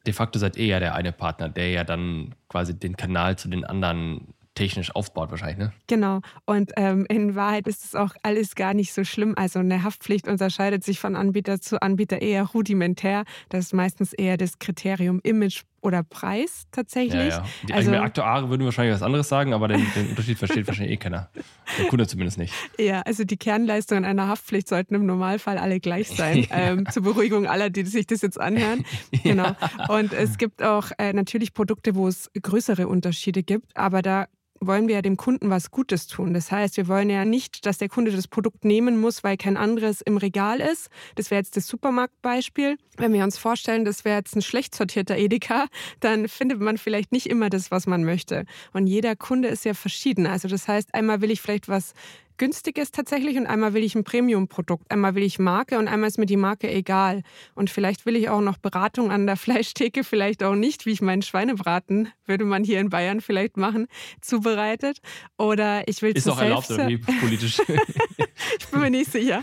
De 0.07 0.15
facto 0.15 0.39
seid 0.39 0.57
ihr 0.57 0.67
ja 0.67 0.79
der 0.79 0.95
eine 0.95 1.13
Partner, 1.13 1.49
der 1.49 1.71
ja 1.71 1.83
dann 1.83 2.37
quasi 2.49 2.79
den 2.79 2.97
Kanal 2.97 3.37
zu 3.37 3.49
den 3.49 3.65
anderen 3.65 4.33
technisch 4.55 4.95
aufbaut 4.95 5.31
wahrscheinlich, 5.31 5.59
ne? 5.59 5.73
Genau. 5.87 6.21
Und 6.45 6.73
ähm, 6.77 7.07
in 7.09 7.37
Wahrheit 7.37 7.69
ist 7.69 7.85
es 7.85 7.95
auch 7.95 8.15
alles 8.23 8.57
gar 8.57 8.75
nicht 8.75 8.93
so 8.93 9.05
schlimm. 9.05 9.35
Also 9.37 9.61
eine 9.61 9.85
Haftpflicht 9.85 10.27
unterscheidet 10.27 10.83
sich 10.83 10.99
von 10.99 11.15
Anbieter 11.15 11.61
zu 11.61 11.81
Anbieter 11.81 12.21
eher 12.21 12.45
rudimentär. 12.45 13.25
Das 13.51 13.67
ist 13.67 13.73
meistens 13.73 14.13
eher 14.13 14.37
das 14.37 14.59
Kriterium 14.59 15.21
Image 15.23 15.63
oder 15.81 16.03
Preis 16.03 16.67
tatsächlich. 16.73 17.31
Ja, 17.31 17.39
ja. 17.39 17.45
Die 17.69 17.73
also, 17.73 17.93
Aktuare 17.93 18.49
würden 18.51 18.65
wahrscheinlich 18.65 18.95
was 18.95 19.03
anderes 19.03 19.29
sagen, 19.29 19.53
aber 19.53 19.69
den, 19.69 19.87
den 19.95 20.11
Unterschied 20.11 20.39
versteht 20.39 20.67
wahrscheinlich 20.67 20.95
eh 20.95 20.97
keiner. 20.97 21.31
Der 21.79 21.87
Kunde 21.87 22.07
zumindest 22.07 22.39
nicht. 22.39 22.55
Ja, 22.79 23.03
also 23.03 23.25
die 23.25 23.37
Kernleistungen 23.37 24.05
einer 24.05 24.29
Haftpflicht 24.29 24.69
sollten 24.69 24.95
im 24.95 25.07
Normalfall 25.07 25.59
alle 25.59 25.81
gleich 25.81 26.09
sein. 26.09 26.39
ja. 26.51 26.57
ähm, 26.57 26.87
zur 26.91 27.03
Beruhigung 27.03 27.47
aller, 27.47 27.71
die 27.71 27.85
sich 27.85 28.07
das 28.07 28.23
jetzt 28.23 28.41
anhören. 28.41 28.85
Genau. 29.23 29.55
Und 29.89 30.13
es 30.13 30.39
gibt 30.39 30.63
auch 30.63 30.91
äh, 30.99 31.13
natürlich 31.13 31.53
Produkte, 31.53 31.95
wo 31.95 32.09
es 32.09 32.31
größere 32.41 32.89
Unterschiede 32.89 33.43
gibt, 33.43 33.77
aber 33.77 34.01
da 34.01 34.27
wollen 34.61 34.89
wir 34.89 34.97
ja 34.97 35.03
dem 35.03 35.17
Kunden 35.17 35.51
was 35.51 35.71
Gutes 35.71 36.07
tun. 36.07 36.35
Das 36.35 36.51
heißt, 36.51 36.77
wir 36.77 36.89
wollen 36.89 37.11
ja 37.11 37.25
nicht, 37.25 37.67
dass 37.67 37.79
der 37.79 37.89
Kunde 37.89 38.11
das 38.11 38.29
Produkt 38.29 38.65
nehmen 38.65 39.01
muss, 39.01 39.25
weil 39.25 39.37
kein 39.37 39.57
anderes 39.57 40.01
im 40.01 40.17
Regal 40.17 40.61
ist. 40.61 40.89
Das 41.15 41.31
wäre 41.31 41.41
jetzt 41.41 41.57
das 41.57 41.67
Supermarktbeispiel. 41.67 42.77
Wenn 42.97 43.13
wir 43.13 43.25
uns 43.25 43.39
vorstellen, 43.39 43.85
das 43.85 44.05
wäre 44.05 44.19
jetzt 44.19 44.37
ein 44.37 44.43
schlecht 44.43 44.75
sortierter 44.75 45.17
Edeka, 45.17 45.67
dann 46.01 46.29
findet 46.29 46.61
man 46.61 46.79
vielleicht 46.79 47.13
nicht 47.13 47.27
immer 47.27 47.51
das, 47.51 47.71
was 47.71 47.87
man 47.87 48.05
möchte. 48.05 48.45
Und 48.73 48.87
jeder 48.87 49.17
Kunde 49.17 49.49
ist 49.49 49.65
ja 49.65 49.75
verschieden. 49.75 50.27
Also 50.27 50.49
das 50.49 50.69
heißt, 50.69 50.95
einmal 50.95 51.21
will 51.21 51.31
ich 51.31 51.41
vielleicht 51.41 51.69
was 51.69 51.95
günstiges 52.39 52.91
tatsächlich 52.91 53.37
und 53.37 53.47
einmal 53.47 53.75
will 53.75 53.83
ich 53.83 53.95
ein 53.95 54.05
Premium-Produkt. 54.05 54.91
Einmal 54.91 55.15
will 55.15 55.23
ich 55.23 55.39
Marke 55.39 55.79
und 55.79 55.89
einmal 55.89 56.09
ist 56.09 56.19
mir 56.19 56.27
die 56.27 56.37
Marke 56.37 56.71
egal. 56.71 57.23
Und 57.55 57.71
vielleicht 57.71 58.07
will 58.07 58.17
ich 58.17 58.29
auch 58.29 58.41
noch 58.41 58.57
Beratung 58.59 59.11
an 59.11 59.27
der 59.27 59.37
Fleischtheke, 59.49 60.05
vielleicht 60.05 60.43
auch 60.43 60.55
nicht, 60.55 60.87
wie 60.87 60.93
ich 60.93 61.03
meinen 61.03 61.23
Schweinebraten, 61.23 62.09
würde 62.27 62.45
man 62.45 62.65
hier 62.65 62.81
in 62.81 62.91
Bayern 62.91 63.21
vielleicht 63.21 63.57
machen, 63.57 63.87
zubereitet. 64.21 64.99
Oder 65.37 65.87
ich 65.89 66.01
will 66.03 66.17
Ist 66.17 66.29
auch 66.29 66.41
erlaubt, 66.41 66.71
oder 66.71 66.89
wie 66.89 66.99
politisch? 66.99 67.59
ich 68.59 68.67
bin 68.69 68.81
mir 68.81 68.91
nicht 68.91 69.11
sicher. 69.11 69.43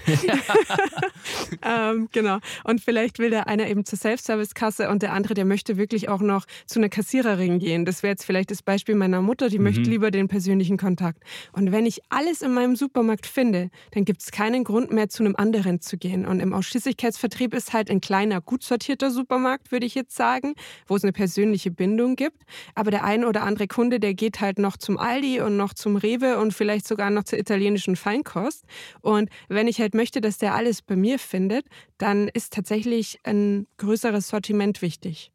ähm, 1.62 2.08
genau. 2.12 2.40
Und 2.64 2.82
vielleicht 2.82 3.20
will 3.20 3.30
der 3.30 3.48
eine 3.48 3.70
eben 3.70 3.86
zur 3.86 4.00
Self-Service-Kasse 4.00 4.90
und 4.90 5.02
der 5.02 5.14
andere, 5.14 5.34
der 5.34 5.46
möchte 5.46 5.78
wirklich 5.78 6.10
auch 6.10 6.22
noch 6.22 6.46
zu 6.66 6.80
einer 6.80 6.90
Kassiererin 6.90 7.60
gehen. 7.60 7.86
Das 7.86 8.04
wäre 8.04 8.12
jetzt 8.12 8.26
vielleicht 8.26 8.52
das 8.52 8.62
Beispiel 8.62 8.96
meiner 8.96 9.22
Mutter, 9.22 9.50
die 9.50 9.58
mhm. 9.58 9.66
möchte 9.66 9.82
lieber 9.82 10.12
den 10.12 10.28
persönlichen 10.28 10.78
Kontakt. 10.78 11.24
Und 11.52 11.72
wenn 11.72 11.86
ich 11.86 12.02
alles 12.10 12.42
in 12.42 12.54
meinem 12.54 12.76
Supermarkt 12.86 13.26
finde, 13.26 13.72
dann 13.92 14.06
gibt 14.06 14.22
es 14.22 14.32
keinen 14.32 14.64
Grund 14.64 14.92
mehr, 14.92 15.10
zu 15.10 15.24
einem 15.24 15.36
anderen 15.36 15.82
zu 15.82 15.98
gehen. 15.98 16.24
Und 16.28 16.40
im 16.40 16.54
Ausschließlichkeitsvertrieb 16.54 17.56
ist 17.56 17.74
halt 17.74 17.90
ein 17.90 18.00
kleiner, 18.00 18.42
gut 18.42 18.62
sortierter 18.62 19.10
Supermarkt, 19.10 19.72
würde 19.72 19.88
ich 19.88 19.96
jetzt 19.96 20.16
sagen, 20.16 20.54
wo 20.86 20.96
es 20.96 21.04
eine 21.04 21.12
persönliche 21.12 21.72
Bindung 21.72 22.16
gibt. 22.16 22.44
Aber 22.76 22.92
der 22.92 23.04
eine 23.04 23.28
oder 23.28 23.42
andere 23.42 23.68
Kunde, 23.68 24.00
der 24.00 24.14
geht 24.14 24.40
halt 24.40 24.60
noch 24.60 24.78
zum 24.78 25.00
Aldi 25.00 25.42
und 25.42 25.58
noch 25.58 25.74
zum 25.74 25.96
Rewe 25.96 26.38
und 26.38 26.54
vielleicht 26.54 26.88
sogar 26.88 27.10
noch 27.10 27.24
zur 27.24 27.40
italienischen 27.40 27.96
Feinkost. 27.96 28.66
Und 29.02 29.30
wenn 29.50 29.68
ich 29.68 29.82
halt 29.82 29.96
möchte, 29.96 30.22
dass 30.22 30.38
der 30.38 30.54
alles 30.54 30.84
bei 30.84 30.96
mir 30.96 31.18
findet, 31.18 31.66
dann 31.98 32.28
ist 32.28 32.54
tatsächlich 32.54 33.20
ein 33.24 33.66
größeres 33.78 34.28
Sortiment 34.28 34.84
wichtig 34.84 35.32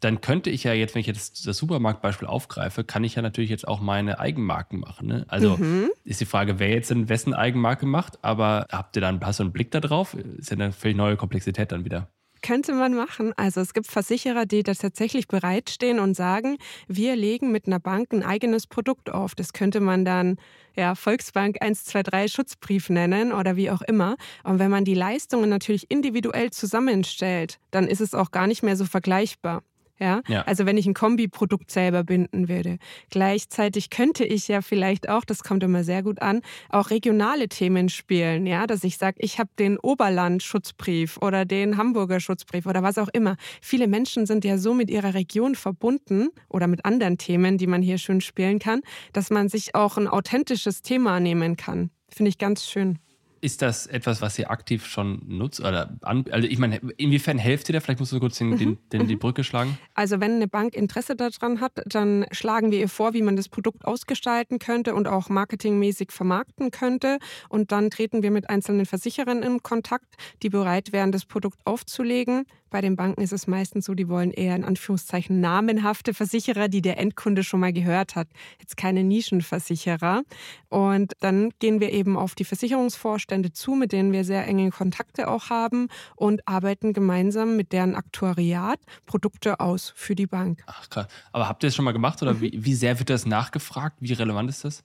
dann 0.00 0.20
könnte 0.20 0.50
ich 0.50 0.64
ja 0.64 0.72
jetzt, 0.72 0.94
wenn 0.94 1.00
ich 1.00 1.06
jetzt 1.06 1.46
das 1.46 1.56
Supermarktbeispiel 1.56 2.28
aufgreife, 2.28 2.84
kann 2.84 3.04
ich 3.04 3.14
ja 3.14 3.22
natürlich 3.22 3.50
jetzt 3.50 3.66
auch 3.66 3.80
meine 3.80 4.18
Eigenmarken 4.18 4.80
machen. 4.80 5.08
Ne? 5.08 5.24
Also 5.28 5.56
mhm. 5.56 5.90
ist 6.04 6.20
die 6.20 6.26
Frage, 6.26 6.58
wer 6.58 6.70
jetzt 6.70 6.90
denn 6.90 7.08
wessen 7.08 7.34
Eigenmarke 7.34 7.86
macht, 7.86 8.22
aber 8.22 8.66
habt 8.70 8.96
ihr 8.96 9.02
dann, 9.02 9.20
hast 9.24 9.38
du 9.38 9.44
einen 9.44 9.52
Blick 9.52 9.70
darauf? 9.70 10.14
Ist 10.14 10.50
ja 10.50 10.54
eine 10.54 10.72
völlig 10.72 10.96
neue 10.96 11.16
Komplexität 11.16 11.72
dann 11.72 11.84
wieder. 11.84 12.08
Könnte 12.42 12.74
man 12.74 12.94
machen. 12.94 13.32
Also 13.36 13.60
es 13.60 13.72
gibt 13.72 13.86
Versicherer, 13.86 14.46
die 14.46 14.62
da 14.62 14.74
tatsächlich 14.74 15.26
bereitstehen 15.26 15.98
und 15.98 16.14
sagen, 16.14 16.58
wir 16.86 17.16
legen 17.16 17.50
mit 17.50 17.66
einer 17.66 17.80
Bank 17.80 18.12
ein 18.12 18.22
eigenes 18.22 18.66
Produkt 18.66 19.10
auf. 19.10 19.34
Das 19.34 19.52
könnte 19.52 19.80
man 19.80 20.04
dann 20.04 20.36
ja, 20.76 20.94
Volksbank 20.94 21.56
123 21.60 22.32
Schutzbrief 22.32 22.90
nennen 22.90 23.32
oder 23.32 23.56
wie 23.56 23.70
auch 23.70 23.82
immer. 23.82 24.16
Und 24.44 24.58
wenn 24.58 24.70
man 24.70 24.84
die 24.84 24.94
Leistungen 24.94 25.48
natürlich 25.48 25.90
individuell 25.90 26.50
zusammenstellt, 26.50 27.58
dann 27.70 27.88
ist 27.88 28.00
es 28.00 28.14
auch 28.14 28.30
gar 28.30 28.46
nicht 28.46 28.62
mehr 28.62 28.76
so 28.76 28.84
vergleichbar. 28.84 29.62
Ja? 29.98 30.22
ja? 30.28 30.42
Also 30.42 30.66
wenn 30.66 30.76
ich 30.76 30.86
ein 30.86 30.94
Kombiprodukt 30.94 31.70
selber 31.70 32.04
binden 32.04 32.48
würde. 32.48 32.78
Gleichzeitig 33.10 33.90
könnte 33.90 34.24
ich 34.24 34.48
ja 34.48 34.62
vielleicht 34.62 35.08
auch, 35.08 35.24
das 35.24 35.42
kommt 35.42 35.62
immer 35.62 35.84
sehr 35.84 36.02
gut 36.02 36.20
an, 36.20 36.42
auch 36.70 36.90
regionale 36.90 37.48
Themen 37.48 37.88
spielen, 37.88 38.46
ja, 38.46 38.66
dass 38.66 38.84
ich 38.84 38.98
sage, 38.98 39.16
ich 39.20 39.38
habe 39.38 39.50
den 39.58 39.78
Oberland-Schutzbrief 39.78 41.18
oder 41.18 41.44
den 41.44 41.76
Hamburger 41.76 42.20
Schutzbrief 42.20 42.66
oder 42.66 42.82
was 42.82 42.98
auch 42.98 43.08
immer. 43.12 43.36
Viele 43.60 43.88
Menschen 43.88 44.26
sind 44.26 44.44
ja 44.44 44.58
so 44.58 44.74
mit 44.74 44.90
ihrer 44.90 45.14
Region 45.14 45.54
verbunden 45.54 46.28
oder 46.48 46.66
mit 46.66 46.84
anderen 46.84 47.18
Themen, 47.18 47.58
die 47.58 47.66
man 47.66 47.82
hier 47.82 47.98
schön 47.98 48.20
spielen 48.20 48.58
kann, 48.58 48.80
dass 49.12 49.30
man 49.30 49.48
sich 49.48 49.74
auch 49.74 49.96
ein 49.96 50.08
authentisches 50.08 50.82
Thema 50.82 51.20
nehmen 51.20 51.56
kann. 51.56 51.90
Finde 52.08 52.28
ich 52.28 52.38
ganz 52.38 52.66
schön. 52.66 52.98
Ist 53.40 53.62
das 53.62 53.86
etwas, 53.86 54.22
was 54.22 54.38
ihr 54.38 54.50
aktiv 54.50 54.86
schon 54.86 55.22
nutzt? 55.26 55.60
Oder 55.60 55.96
an, 56.02 56.24
also 56.30 56.48
ich 56.48 56.58
meine, 56.58 56.76
inwiefern 56.96 57.38
helft 57.38 57.68
ihr 57.68 57.74
da? 57.74 57.80
Vielleicht 57.80 58.00
musst 58.00 58.12
du 58.12 58.20
kurz 58.20 58.38
den, 58.38 58.50
mhm. 58.50 58.58
den, 58.58 58.78
den, 58.92 59.06
die 59.06 59.14
mhm. 59.14 59.20
Brücke 59.20 59.44
schlagen. 59.44 59.78
Also 59.94 60.20
wenn 60.20 60.36
eine 60.36 60.48
Bank 60.48 60.74
Interesse 60.74 61.16
daran 61.16 61.60
hat, 61.60 61.72
dann 61.86 62.26
schlagen 62.32 62.70
wir 62.70 62.78
ihr 62.78 62.88
vor, 62.88 63.14
wie 63.14 63.22
man 63.22 63.36
das 63.36 63.48
Produkt 63.48 63.84
ausgestalten 63.84 64.58
könnte 64.58 64.94
und 64.94 65.06
auch 65.06 65.28
marketingmäßig 65.28 66.12
vermarkten 66.12 66.70
könnte. 66.70 67.18
Und 67.48 67.72
dann 67.72 67.90
treten 67.90 68.22
wir 68.22 68.30
mit 68.30 68.48
einzelnen 68.48 68.86
Versicherern 68.86 69.42
in 69.42 69.62
Kontakt, 69.62 70.16
die 70.42 70.48
bereit 70.48 70.92
wären, 70.92 71.12
das 71.12 71.24
Produkt 71.24 71.58
aufzulegen. 71.64 72.46
Bei 72.70 72.80
den 72.80 72.96
Banken 72.96 73.22
ist 73.22 73.32
es 73.32 73.46
meistens 73.46 73.86
so, 73.86 73.94
die 73.94 74.08
wollen 74.08 74.30
eher 74.30 74.56
in 74.56 74.64
Anführungszeichen 74.64 75.40
namenhafte 75.40 76.14
Versicherer, 76.14 76.68
die 76.68 76.82
der 76.82 76.98
Endkunde 76.98 77.44
schon 77.44 77.60
mal 77.60 77.72
gehört 77.72 78.16
hat. 78.16 78.28
Jetzt 78.60 78.76
keine 78.76 79.04
Nischenversicherer. 79.04 80.22
Und 80.68 81.12
dann 81.20 81.50
gehen 81.58 81.80
wir 81.80 81.92
eben 81.92 82.16
auf 82.16 82.34
die 82.34 82.44
Versicherungsvorstände 82.44 83.52
zu, 83.52 83.74
mit 83.74 83.92
denen 83.92 84.12
wir 84.12 84.24
sehr 84.24 84.46
enge 84.46 84.70
Kontakte 84.70 85.28
auch 85.28 85.50
haben 85.50 85.88
und 86.16 86.46
arbeiten 86.48 86.92
gemeinsam 86.92 87.56
mit 87.56 87.72
deren 87.72 87.94
Aktuariat 87.94 88.80
Produkte 89.06 89.60
aus 89.60 89.92
für 89.96 90.14
die 90.14 90.26
Bank. 90.26 90.62
Ach 90.66 90.88
krass. 90.88 91.06
Aber 91.32 91.48
habt 91.48 91.62
ihr 91.62 91.68
das 91.68 91.76
schon 91.76 91.84
mal 91.84 91.92
gemacht 91.92 92.22
oder 92.22 92.34
mhm. 92.34 92.40
wie, 92.40 92.64
wie 92.64 92.74
sehr 92.74 92.98
wird 92.98 93.10
das 93.10 93.26
nachgefragt? 93.26 93.96
Wie 94.00 94.12
relevant 94.12 94.50
ist 94.50 94.64
das? 94.64 94.84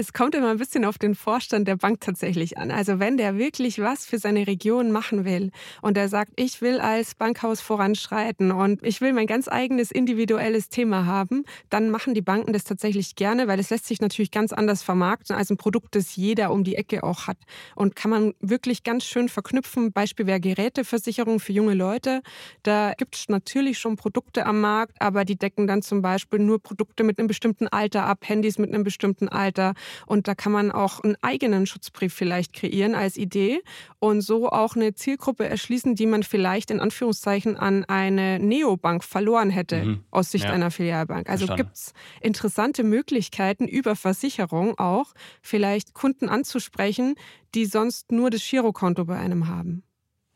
Es 0.00 0.12
kommt 0.12 0.36
immer 0.36 0.50
ein 0.50 0.58
bisschen 0.58 0.84
auf 0.84 0.96
den 0.96 1.16
Vorstand 1.16 1.66
der 1.66 1.74
Bank 1.74 2.00
tatsächlich 2.00 2.56
an. 2.56 2.70
Also 2.70 3.00
wenn 3.00 3.16
der 3.16 3.36
wirklich 3.36 3.80
was 3.80 4.06
für 4.06 4.20
seine 4.20 4.46
Region 4.46 4.92
machen 4.92 5.24
will 5.24 5.50
und 5.82 5.96
er 5.96 6.08
sagt, 6.08 6.34
ich 6.36 6.62
will 6.62 6.78
als 6.78 7.16
Bankhaus 7.16 7.60
voranschreiten 7.60 8.52
und 8.52 8.80
ich 8.84 9.00
will 9.00 9.12
mein 9.12 9.26
ganz 9.26 9.48
eigenes 9.48 9.90
individuelles 9.90 10.68
Thema 10.68 11.04
haben, 11.06 11.42
dann 11.68 11.90
machen 11.90 12.14
die 12.14 12.22
Banken 12.22 12.52
das 12.52 12.62
tatsächlich 12.62 13.16
gerne, 13.16 13.48
weil 13.48 13.58
es 13.58 13.70
lässt 13.70 13.86
sich 13.86 14.00
natürlich 14.00 14.30
ganz 14.30 14.52
anders 14.52 14.84
vermarkten 14.84 15.34
als 15.34 15.50
ein 15.50 15.56
Produkt, 15.56 15.96
das 15.96 16.14
jeder 16.14 16.52
um 16.52 16.62
die 16.62 16.76
Ecke 16.76 17.02
auch 17.02 17.26
hat. 17.26 17.38
Und 17.74 17.96
kann 17.96 18.12
man 18.12 18.34
wirklich 18.38 18.84
ganz 18.84 19.04
schön 19.04 19.28
verknüpfen. 19.28 19.90
Beispiel 19.90 20.28
wäre 20.28 20.38
Geräteversicherung 20.38 21.40
für 21.40 21.52
junge 21.52 21.74
Leute. 21.74 22.22
Da 22.62 22.92
gibt 22.96 23.16
es 23.16 23.28
natürlich 23.28 23.80
schon 23.80 23.96
Produkte 23.96 24.46
am 24.46 24.60
Markt, 24.60 24.94
aber 25.00 25.24
die 25.24 25.34
decken 25.34 25.66
dann 25.66 25.82
zum 25.82 26.02
Beispiel 26.02 26.38
nur 26.38 26.62
Produkte 26.62 27.02
mit 27.02 27.18
einem 27.18 27.26
bestimmten 27.26 27.66
Alter 27.66 28.04
ab, 28.04 28.20
Handys 28.28 28.58
mit 28.58 28.72
einem 28.72 28.84
bestimmten 28.84 29.28
Alter. 29.28 29.74
Und 30.06 30.28
da 30.28 30.34
kann 30.34 30.52
man 30.52 30.70
auch 30.70 31.00
einen 31.00 31.16
eigenen 31.22 31.66
Schutzbrief 31.66 32.14
vielleicht 32.14 32.52
kreieren 32.52 32.94
als 32.94 33.16
Idee 33.16 33.62
und 33.98 34.20
so 34.20 34.48
auch 34.50 34.76
eine 34.76 34.94
Zielgruppe 34.94 35.48
erschließen, 35.48 35.94
die 35.94 36.06
man 36.06 36.22
vielleicht 36.22 36.70
in 36.70 36.80
Anführungszeichen 36.80 37.56
an 37.56 37.84
eine 37.84 38.38
Neobank 38.38 39.04
verloren 39.04 39.50
hätte 39.50 39.84
mhm. 39.84 40.04
aus 40.10 40.30
Sicht 40.30 40.44
ja. 40.44 40.52
einer 40.52 40.70
Filialbank. 40.70 41.28
Also 41.28 41.46
gibt 41.54 41.74
es 41.74 41.92
interessante 42.20 42.84
Möglichkeiten 42.84 43.66
über 43.66 43.96
Versicherung 43.96 44.78
auch 44.78 45.14
vielleicht 45.42 45.94
Kunden 45.94 46.28
anzusprechen, 46.28 47.14
die 47.54 47.66
sonst 47.66 48.12
nur 48.12 48.30
das 48.30 48.42
Girokonto 48.48 49.04
bei 49.04 49.18
einem 49.18 49.48
haben. 49.48 49.82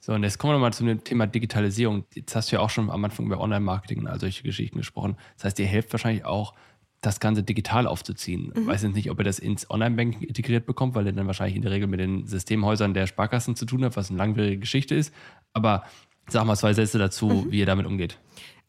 So, 0.04 0.14
und 0.14 0.24
jetzt 0.24 0.38
kommen 0.38 0.50
wir 0.50 0.54
nochmal 0.54 0.72
zum 0.72 1.04
Thema 1.04 1.28
Digitalisierung. 1.28 2.04
Jetzt 2.12 2.34
hast 2.34 2.50
du 2.50 2.56
ja 2.56 2.60
auch 2.60 2.70
schon 2.70 2.90
am 2.90 3.04
Anfang 3.04 3.26
über 3.26 3.38
Online-Marketing 3.38 4.00
und 4.00 4.08
all 4.08 4.18
solche 4.18 4.42
Geschichten 4.42 4.78
gesprochen. 4.78 5.16
Das 5.36 5.44
heißt, 5.44 5.60
ihr 5.60 5.66
helft 5.66 5.92
wahrscheinlich 5.92 6.24
auch 6.24 6.54
das 7.02 7.20
Ganze 7.20 7.42
digital 7.42 7.86
aufzuziehen. 7.86 8.52
Mhm. 8.54 8.66
Weiß 8.66 8.82
jetzt 8.82 8.94
nicht, 8.94 9.10
ob 9.10 9.18
ihr 9.18 9.24
das 9.24 9.38
ins 9.38 9.68
Online-Banking 9.68 10.22
integriert 10.22 10.64
bekommt, 10.66 10.94
weil 10.94 11.04
ihr 11.06 11.12
dann 11.12 11.26
wahrscheinlich 11.26 11.56
in 11.56 11.62
der 11.62 11.72
Regel 11.72 11.88
mit 11.88 12.00
den 12.00 12.26
Systemhäusern 12.26 12.94
der 12.94 13.06
Sparkassen 13.06 13.56
zu 13.56 13.66
tun 13.66 13.84
habt, 13.84 13.96
was 13.96 14.08
eine 14.08 14.18
langwierige 14.18 14.58
Geschichte 14.58 14.94
ist. 14.94 15.12
Aber 15.52 15.84
sag 16.28 16.44
mal 16.46 16.56
zwei 16.56 16.72
Sätze 16.72 16.98
dazu, 16.98 17.28
mhm. 17.28 17.52
wie 17.52 17.58
ihr 17.58 17.66
damit 17.66 17.86
umgeht. 17.86 18.18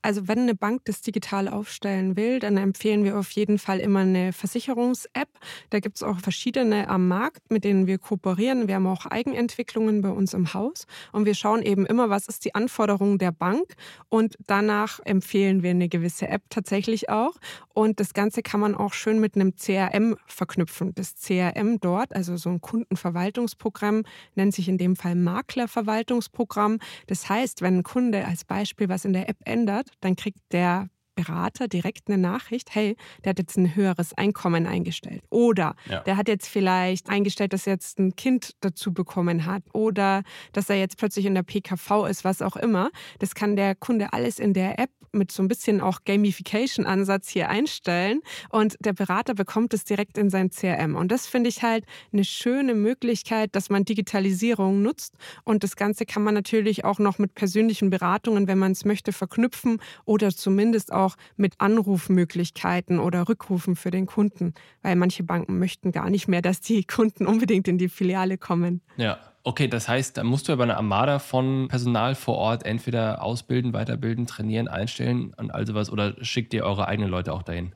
Also 0.04 0.28
wenn 0.28 0.40
eine 0.40 0.54
Bank 0.54 0.82
das 0.84 1.02
digital 1.02 1.48
aufstellen 1.48 2.18
will, 2.18 2.40
dann 2.40 2.58
empfehlen 2.58 3.06
wir 3.06 3.18
auf 3.18 3.32
jeden 3.32 3.58
Fall 3.58 3.80
immer 3.80 4.02
eine 4.02 4.34
Versicherungs-App. 4.34 5.30
Da 5.70 5.80
gibt 5.80 5.96
es 5.96 6.04
auch 6.04 6.20
verschiedene 6.20 6.90
am 6.90 7.08
Markt, 7.08 7.50
mit 7.50 7.64
denen 7.64 7.88
wir 7.88 7.98
kooperieren. 7.98 8.68
Wir 8.68 8.76
haben 8.76 8.88
auch 8.88 9.06
Eigenentwicklungen 9.06 10.02
bei 10.02 10.10
uns 10.10 10.34
im 10.34 10.54
Haus 10.54 10.88
und 11.14 11.26
wir 11.26 11.36
schauen 11.36 11.62
eben 11.62 11.86
immer, 11.86 12.10
was 12.10 12.28
ist 12.28 12.44
die 12.44 12.54
Anforderung 12.54 13.18
der 13.18 13.32
Bank 13.32 13.76
und 14.10 14.36
danach 14.46 15.00
empfehlen 15.06 15.64
wir 15.64 15.70
eine 15.70 15.88
gewisse 15.88 16.28
App 16.28 16.44
tatsächlich 16.50 17.10
auch. 17.10 17.36
Und 17.74 18.02
das 18.02 18.14
Ganze 18.14 18.44
kann 18.44 18.60
man 18.60 18.76
auch 18.76 18.94
schön 18.94 19.20
mit 19.20 19.36
einem 19.36 19.56
CRM 19.56 20.18
verknüpfen. 20.28 20.94
Das 20.96 21.16
CRM 21.16 21.80
dort, 21.80 22.14
also 22.14 22.36
so 22.36 22.50
ein 22.50 22.60
Kundenverwaltungsprogramm, 22.60 24.04
nennt 24.36 24.54
sich 24.54 24.68
in 24.68 24.78
dem 24.78 24.98
Fall 24.98 25.16
Maklerverwaltungsprogramm. 25.16 26.80
Das 27.08 27.30
heißt, 27.30 27.62
wenn 27.62 27.80
ein 27.80 27.84
Kunde 27.84 28.26
als 28.26 28.44
Beispiel 28.44 28.90
was 28.90 29.06
in 29.06 29.14
der 29.14 29.30
App 29.30 29.38
ändert, 29.46 29.93
dann 30.02 30.16
kriegt 30.16 30.40
der 30.52 30.90
Berater 31.16 31.68
direkt 31.68 32.08
eine 32.08 32.18
Nachricht, 32.18 32.74
hey, 32.74 32.96
der 33.24 33.32
hat 33.32 33.40
jetzt 33.40 33.58
ein 33.58 33.76
höheres 33.76 34.14
Einkommen 34.14 34.66
eingestellt. 34.66 35.24
Oder 35.30 35.76
ja. 35.90 36.00
der 36.02 36.18
hat 36.18 36.28
jetzt 36.28 36.48
vielleicht 36.48 37.10
eingestellt, 37.10 37.54
dass 37.54 37.68
er 37.68 37.74
jetzt 37.74 38.00
ein 38.00 38.16
Kind 38.16 38.56
dazu 38.62 38.94
bekommen 38.94 39.46
hat. 39.46 39.64
Oder 39.74 40.24
dass 40.52 40.70
er 40.70 40.78
jetzt 40.78 40.98
plötzlich 40.98 41.26
in 41.26 41.36
der 41.36 41.44
PKV 41.44 42.06
ist, 42.10 42.24
was 42.24 42.42
auch 42.42 42.56
immer. 42.56 42.90
Das 43.20 43.36
kann 43.36 43.56
der 43.56 43.76
Kunde 43.76 44.14
alles 44.14 44.40
in 44.40 44.54
der 44.54 44.80
App 44.80 44.90
mit 45.14 45.32
so 45.32 45.44
ein 45.44 45.48
bisschen 45.48 45.80
auch 45.80 46.00
Gamification-Ansatz 46.06 47.30
hier 47.30 47.50
einstellen. 47.50 48.22
Und 48.50 48.76
der 48.80 48.94
Berater 48.94 49.36
bekommt 49.36 49.74
es 49.74 49.84
direkt 49.84 50.18
in 50.18 50.30
sein 50.30 50.50
CRM. 50.50 50.96
Und 50.96 51.12
das 51.12 51.28
finde 51.28 51.50
ich 51.50 51.62
halt 51.62 51.86
eine 52.12 52.24
schöne 52.24 52.74
Möglichkeit, 52.74 53.56
dass 53.56 53.70
man 53.70 53.86
Digitalisierung 53.86 54.82
nutzt. 54.82 55.16
Und 55.44 55.64
das 55.64 55.76
Ganze 55.76 56.06
kann 56.06 56.24
man 56.24 56.34
natürlich 56.34 56.84
auch 56.84 57.00
noch 57.00 57.20
mit 57.20 57.36
persönlichen 57.36 57.90
Beratungen, 57.90 58.48
wenn 58.48 58.58
man 58.58 58.72
es 58.72 58.86
möchte, 58.86 59.14
verknüpfen 59.14 59.80
oder 60.06 60.32
zumindest 60.32 60.92
auch 60.92 61.03
mit 61.36 61.56
Anrufmöglichkeiten 61.60 63.00
oder 63.00 63.28
Rückrufen 63.28 63.76
für 63.76 63.92
den 63.92 64.06
Kunden. 64.06 64.54
Weil 64.82 64.96
manche 64.96 65.24
Banken 65.24 65.60
möchten 65.60 65.92
gar 65.92 66.10
nicht 66.10 66.28
mehr, 66.28 66.42
dass 66.42 66.62
die 66.62 66.84
Kunden 66.88 67.26
unbedingt 67.26 67.68
in 67.68 67.78
die 67.78 67.90
Filiale 67.90 68.38
kommen. 68.38 68.82
Ja. 68.98 69.18
Okay, 69.46 69.68
das 69.68 69.90
heißt, 69.90 70.16
da 70.16 70.24
musst 70.24 70.48
du 70.48 70.54
aber 70.54 70.64
eine 70.64 70.78
Armada 70.78 71.20
von 71.20 71.68
Personal 71.68 72.16
vor 72.16 72.36
Ort 72.36 72.66
entweder 72.66 73.22
ausbilden, 73.22 73.74
weiterbilden, 73.74 74.26
trainieren, 74.26 74.70
einstellen 74.70 75.34
und 75.36 75.52
all 75.52 75.68
sowas 75.68 75.90
oder 75.92 76.16
schickt 76.24 76.54
ihr 76.54 76.64
eure 76.64 76.88
eigenen 76.88 77.10
Leute 77.10 77.34
auch 77.34 77.44
dahin? 77.44 77.76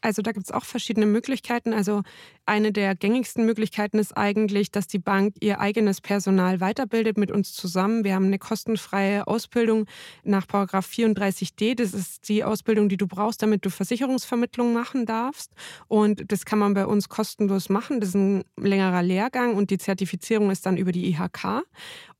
Also 0.00 0.22
da 0.22 0.32
gibt 0.32 0.46
es 0.46 0.52
auch 0.52 0.64
verschiedene 0.64 1.06
Möglichkeiten. 1.06 1.74
Also 1.74 2.02
eine 2.46 2.72
der 2.72 2.94
gängigsten 2.94 3.44
Möglichkeiten 3.44 3.98
ist 3.98 4.16
eigentlich, 4.16 4.70
dass 4.70 4.86
die 4.86 4.98
Bank 4.98 5.34
ihr 5.40 5.60
eigenes 5.60 6.00
Personal 6.00 6.60
weiterbildet 6.60 7.18
mit 7.18 7.30
uns 7.30 7.52
zusammen. 7.52 8.02
Wir 8.04 8.14
haben 8.14 8.26
eine 8.26 8.38
kostenfreie 8.38 9.26
Ausbildung 9.26 9.86
nach 10.24 10.46
34d. 10.46 11.74
Das 11.74 11.92
ist 11.92 12.28
die 12.28 12.44
Ausbildung, 12.44 12.88
die 12.88 12.96
du 12.96 13.06
brauchst, 13.06 13.42
damit 13.42 13.64
du 13.64 13.70
Versicherungsvermittlung 13.70 14.72
machen 14.72 15.04
darfst. 15.04 15.52
Und 15.86 16.32
das 16.32 16.44
kann 16.44 16.58
man 16.58 16.74
bei 16.74 16.86
uns 16.86 17.08
kostenlos 17.08 17.68
machen. 17.68 18.00
Das 18.00 18.10
ist 18.10 18.14
ein 18.14 18.44
längerer 18.56 19.02
Lehrgang 19.02 19.54
und 19.54 19.70
die 19.70 19.78
Zertifizierung 19.78 20.50
ist 20.50 20.64
dann 20.64 20.76
über 20.76 20.92
die 20.92 21.10
IHK. 21.10 21.62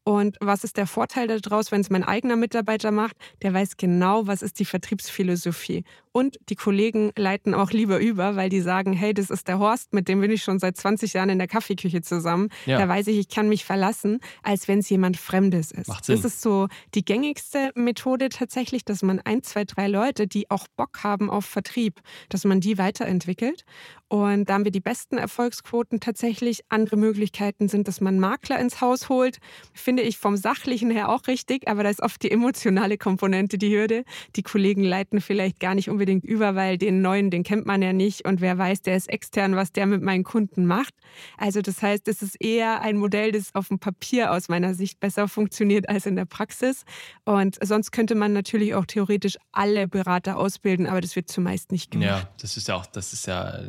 Und 0.03 0.39
was 0.41 0.65
ist 0.65 0.77
der 0.77 0.87
Vorteil 0.87 1.41
daraus, 1.41 1.71
wenn 1.71 1.83
es 1.83 1.91
mein 1.91 2.05
eigener 2.05 2.37
Mitarbeiter 2.37 2.91
macht? 2.91 3.17
Der 3.43 3.53
weiß 3.53 3.77
genau, 3.77 4.27
was 4.27 4.43
ist 4.43 4.59
die 4.59 4.65
Vertriebsphilosophie. 4.65 5.85
Und 6.13 6.39
die 6.49 6.57
Kollegen 6.57 7.13
leiten 7.17 7.55
auch 7.55 7.71
lieber 7.71 8.01
über, 8.01 8.35
weil 8.35 8.49
die 8.49 8.61
sagen, 8.61 8.93
hey, 8.93 9.15
das 9.15 9.31
ist 9.31 9.47
der 9.47 9.61
Horst, 9.61 9.93
mit 9.93 10.09
dem 10.09 10.21
bin 10.21 10.31
ich 10.33 10.43
schon 10.43 10.59
seit 10.59 10.77
20 10.77 11.13
Jahren 11.13 11.29
in 11.29 11.39
der 11.39 11.47
Kaffeeküche 11.47 12.03
zusammen. 12.03 12.49
Ja. 12.67 12.79
Da 12.79 12.89
weiß 12.89 13.07
ich, 13.07 13.19
ich 13.19 13.29
kann 13.29 13.49
mich 13.49 13.65
verlassen, 13.65 14.19
als 14.43 14.67
wenn 14.67 14.81
es 14.81 14.91
jemand 14.91 15.17
Fremdes 15.17 15.71
ist. 15.71 15.87
Macht 15.87 16.05
Sinn. 16.05 16.17
Das 16.17 16.25
ist 16.25 16.43
so 16.43 16.67
die 16.95 17.05
gängigste 17.05 17.71
Methode 17.77 18.29
tatsächlich, 18.29 18.85
dass 18.85 19.03
man 19.03 19.21
ein, 19.21 19.45
zwei, 19.45 19.65
drei 19.65 19.87
Leute, 19.87 20.27
die 20.27 20.51
auch 20.51 20.67
Bock 20.77 21.05
haben 21.05 21.31
auf 21.31 21.45
Vertrieb, 21.45 22.01
dass 22.29 22.45
man 22.45 22.61
die 22.61 22.77
weiterentwickelt. 22.77 23.65
Und 24.09 24.49
da 24.49 24.55
haben 24.55 24.65
wir 24.65 24.73
die 24.73 24.81
besten 24.81 25.17
Erfolgsquoten 25.17 26.01
tatsächlich. 26.01 26.65
Andere 26.69 26.97
Möglichkeiten 26.97 27.69
sind, 27.69 27.87
dass 27.87 28.01
man 28.01 28.19
Makler 28.19 28.59
ins 28.59 28.81
Haus 28.81 29.09
holt. 29.09 29.39
Finde 29.73 30.03
ich 30.03 30.19
vom 30.19 30.37
Sachlichen 30.37 30.91
her 30.91 31.09
auch 31.09 31.29
richtig, 31.29 31.69
aber 31.69 31.85
da 31.85 31.91
ist 31.91 32.03
oft 32.03 32.21
die 32.25 32.33
emotionale 32.33 32.99
Komponente 32.99 33.59
die 33.59 33.71
Hürde. 33.71 34.05
Die 34.35 34.43
Kollegen 34.43 34.83
leiten 34.83 35.21
vielleicht 35.21 35.61
gar 35.61 35.77
nicht 35.77 35.89
unbedingt 35.89 36.00
über, 36.09 36.55
weil 36.55 36.79
den 36.79 37.03
neuen, 37.03 37.31
den 37.31 37.43
kennt 37.43 37.67
man 37.67 37.83
ja 37.83 37.93
nicht 37.93 38.25
und 38.25 38.41
wer 38.41 38.57
weiß, 38.59 38.83
der 38.83 38.97
ist 38.97 39.09
extern, 39.09 39.57
was 39.57 39.73
der 39.73 39.87
mit 39.87 40.03
meinen 40.03 40.25
Kunden 40.25 40.67
macht. 40.67 40.95
Also 41.37 41.63
das 41.63 41.83
heißt, 41.83 42.09
es 42.09 42.23
ist 42.23 42.41
eher 42.41 42.83
ein 42.83 42.97
Modell, 42.97 43.33
das 43.33 43.55
auf 43.55 43.69
dem 43.69 43.79
Papier 43.79 44.33
aus 44.33 44.49
meiner 44.49 44.75
Sicht 44.75 45.01
besser 45.01 45.29
funktioniert 45.29 45.89
als 45.89 46.07
in 46.07 46.17
der 46.17 46.25
Praxis. 46.25 46.85
Und 47.25 47.57
sonst 47.63 47.91
könnte 47.91 48.15
man 48.15 48.33
natürlich 48.33 48.75
auch 48.75 48.87
theoretisch 48.87 49.37
alle 49.53 49.89
Berater 49.89 50.37
ausbilden, 50.37 50.87
aber 50.87 51.01
das 51.01 51.17
wird 51.17 51.29
zumeist 51.29 51.73
nicht 51.73 51.91
gemacht. 51.91 52.09
Ja, 52.09 52.31
das 52.41 52.57
ist 52.57 52.69
ja 52.69 52.77
auch, 52.77 52.87
das 52.87 53.13
ist 53.13 53.27
ja 53.27 53.61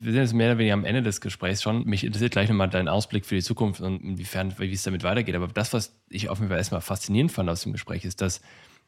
wir 0.00 0.12
sind 0.12 0.22
jetzt 0.22 0.32
mehr 0.32 0.50
oder 0.50 0.58
weniger 0.58 0.74
am 0.74 0.84
Ende 0.84 1.02
des 1.02 1.20
Gesprächs 1.20 1.62
schon. 1.62 1.84
Mich 1.84 2.04
interessiert 2.04 2.32
gleich 2.32 2.48
nochmal 2.48 2.68
dein 2.68 2.88
Ausblick 2.88 3.26
für 3.26 3.34
die 3.34 3.42
Zukunft 3.42 3.80
und 3.80 4.00
inwiefern, 4.00 4.54
wie 4.58 4.72
es 4.72 4.84
damit 4.84 5.02
weitergeht. 5.02 5.34
Aber 5.34 5.48
das, 5.48 5.72
was 5.72 5.96
ich 6.08 6.28
auf 6.28 6.38
jeden 6.38 6.50
Fall 6.50 6.58
erstmal 6.58 6.80
faszinierend 6.80 7.32
fand 7.32 7.50
aus 7.50 7.62
dem 7.62 7.72
Gespräch, 7.72 8.04
ist, 8.04 8.20
dass 8.20 8.40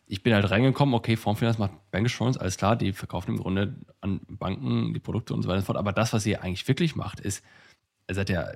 ich 0.06 0.22
bin 0.22 0.34
halt 0.34 0.50
reingekommen, 0.50 0.94
okay, 0.94 1.16
Formfinanz 1.16 1.58
macht 1.58 1.72
Bankassurance, 1.90 2.40
alles 2.40 2.56
klar, 2.56 2.76
die 2.76 2.92
verkaufen 2.92 3.32
im 3.32 3.38
Grunde 3.38 3.74
an 4.00 4.20
Banken 4.28 4.92
die 4.92 5.00
Produkte 5.00 5.34
und 5.34 5.42
so 5.42 5.48
weiter 5.48 5.58
und 5.58 5.62
so 5.62 5.66
fort. 5.66 5.78
Aber 5.78 5.92
das, 5.92 6.12
was 6.12 6.26
ihr 6.26 6.42
eigentlich 6.42 6.66
wirklich 6.66 6.96
macht, 6.96 7.20
ist, 7.20 7.44
ihr 8.08 8.14
seid 8.14 8.28
ja, 8.28 8.48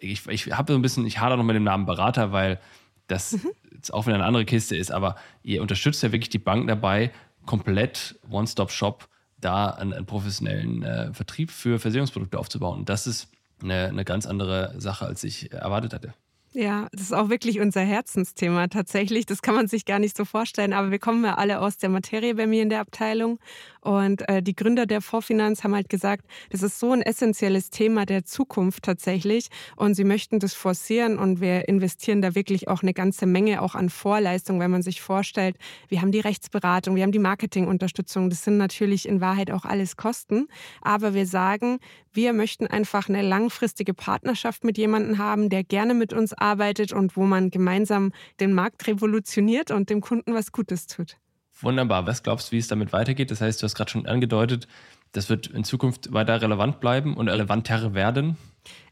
ich, 0.00 0.26
ich 0.26 0.52
habe 0.52 0.72
so 0.72 0.78
ein 0.78 0.82
bisschen, 0.82 1.06
ich 1.06 1.20
hader 1.20 1.36
noch 1.36 1.44
mit 1.44 1.56
dem 1.56 1.64
Namen 1.64 1.86
Berater, 1.86 2.32
weil 2.32 2.60
das 3.06 3.32
mhm. 3.32 3.50
jetzt 3.72 3.94
auch 3.94 4.06
wieder 4.06 4.16
eine 4.16 4.24
andere 4.24 4.44
Kiste 4.44 4.76
ist, 4.76 4.90
aber 4.90 5.16
ihr 5.42 5.62
unterstützt 5.62 6.02
ja 6.02 6.12
wirklich 6.12 6.28
die 6.28 6.38
Bank 6.38 6.66
dabei, 6.66 7.12
komplett 7.44 8.18
One-Stop-Shop 8.28 9.08
da 9.38 9.70
einen, 9.70 9.92
einen 9.92 10.06
professionellen 10.06 10.82
äh, 10.82 11.12
Vertrieb 11.12 11.50
für 11.50 11.78
Versicherungsprodukte 11.78 12.38
aufzubauen. 12.38 12.80
Und 12.80 12.88
das 12.88 13.06
ist 13.06 13.28
eine, 13.62 13.86
eine 13.86 14.04
ganz 14.04 14.26
andere 14.26 14.74
Sache, 14.78 15.06
als 15.06 15.24
ich 15.24 15.52
erwartet 15.52 15.94
hatte. 15.94 16.14
Ja, 16.58 16.88
das 16.90 17.02
ist 17.02 17.12
auch 17.12 17.28
wirklich 17.28 17.60
unser 17.60 17.82
Herzensthema 17.82 18.68
tatsächlich. 18.68 19.26
Das 19.26 19.42
kann 19.42 19.54
man 19.54 19.68
sich 19.68 19.84
gar 19.84 19.98
nicht 19.98 20.16
so 20.16 20.24
vorstellen, 20.24 20.72
aber 20.72 20.90
wir 20.90 20.98
kommen 20.98 21.22
ja 21.22 21.34
alle 21.34 21.60
aus 21.60 21.76
der 21.76 21.90
Materie 21.90 22.34
bei 22.34 22.46
mir 22.46 22.62
in 22.62 22.70
der 22.70 22.80
Abteilung. 22.80 23.38
Und 23.82 24.26
äh, 24.26 24.42
die 24.42 24.56
Gründer 24.56 24.86
der 24.86 25.02
Vorfinanz 25.02 25.64
haben 25.64 25.74
halt 25.74 25.90
gesagt, 25.90 26.24
das 26.48 26.62
ist 26.62 26.80
so 26.80 26.92
ein 26.92 27.02
essentielles 27.02 27.68
Thema 27.68 28.06
der 28.06 28.24
Zukunft 28.24 28.84
tatsächlich. 28.84 29.48
Und 29.76 29.96
sie 29.96 30.04
möchten 30.04 30.38
das 30.38 30.54
forcieren 30.54 31.18
und 31.18 31.42
wir 31.42 31.68
investieren 31.68 32.22
da 32.22 32.34
wirklich 32.34 32.68
auch 32.68 32.80
eine 32.80 32.94
ganze 32.94 33.26
Menge 33.26 33.60
auch 33.60 33.74
an 33.74 33.90
Vorleistung, 33.90 34.58
wenn 34.58 34.70
man 34.70 34.80
sich 34.80 35.02
vorstellt, 35.02 35.56
wir 35.88 36.00
haben 36.00 36.10
die 36.10 36.20
Rechtsberatung, 36.20 36.96
wir 36.96 37.02
haben 37.02 37.12
die 37.12 37.18
Marketingunterstützung. 37.18 38.30
Das 38.30 38.44
sind 38.44 38.56
natürlich 38.56 39.06
in 39.06 39.20
Wahrheit 39.20 39.50
auch 39.50 39.66
alles 39.66 39.98
Kosten. 39.98 40.48
Aber 40.80 41.12
wir 41.12 41.26
sagen, 41.26 41.80
wir 42.14 42.32
möchten 42.32 42.66
einfach 42.66 43.10
eine 43.10 43.20
langfristige 43.20 43.92
Partnerschaft 43.92 44.64
mit 44.64 44.78
jemandem 44.78 45.18
haben, 45.18 45.50
der 45.50 45.62
gerne 45.62 45.92
mit 45.92 46.14
uns 46.14 46.32
arbeitet 46.32 46.45
und 46.92 47.16
wo 47.16 47.24
man 47.24 47.50
gemeinsam 47.50 48.12
den 48.40 48.52
Markt 48.52 48.86
revolutioniert 48.86 49.70
und 49.70 49.90
dem 49.90 50.00
Kunden 50.00 50.34
was 50.34 50.52
Gutes 50.52 50.86
tut. 50.86 51.16
Wunderbar. 51.60 52.06
Was 52.06 52.22
glaubst 52.22 52.48
du, 52.48 52.52
wie 52.52 52.58
es 52.58 52.68
damit 52.68 52.92
weitergeht? 52.92 53.30
Das 53.30 53.40
heißt, 53.40 53.62
du 53.62 53.64
hast 53.64 53.74
gerade 53.74 53.90
schon 53.90 54.06
angedeutet, 54.06 54.68
das 55.12 55.30
wird 55.30 55.46
in 55.46 55.64
Zukunft 55.64 56.12
weiter 56.12 56.42
relevant 56.42 56.80
bleiben 56.80 57.16
und 57.16 57.28
relevanter 57.28 57.94
werden. 57.94 58.36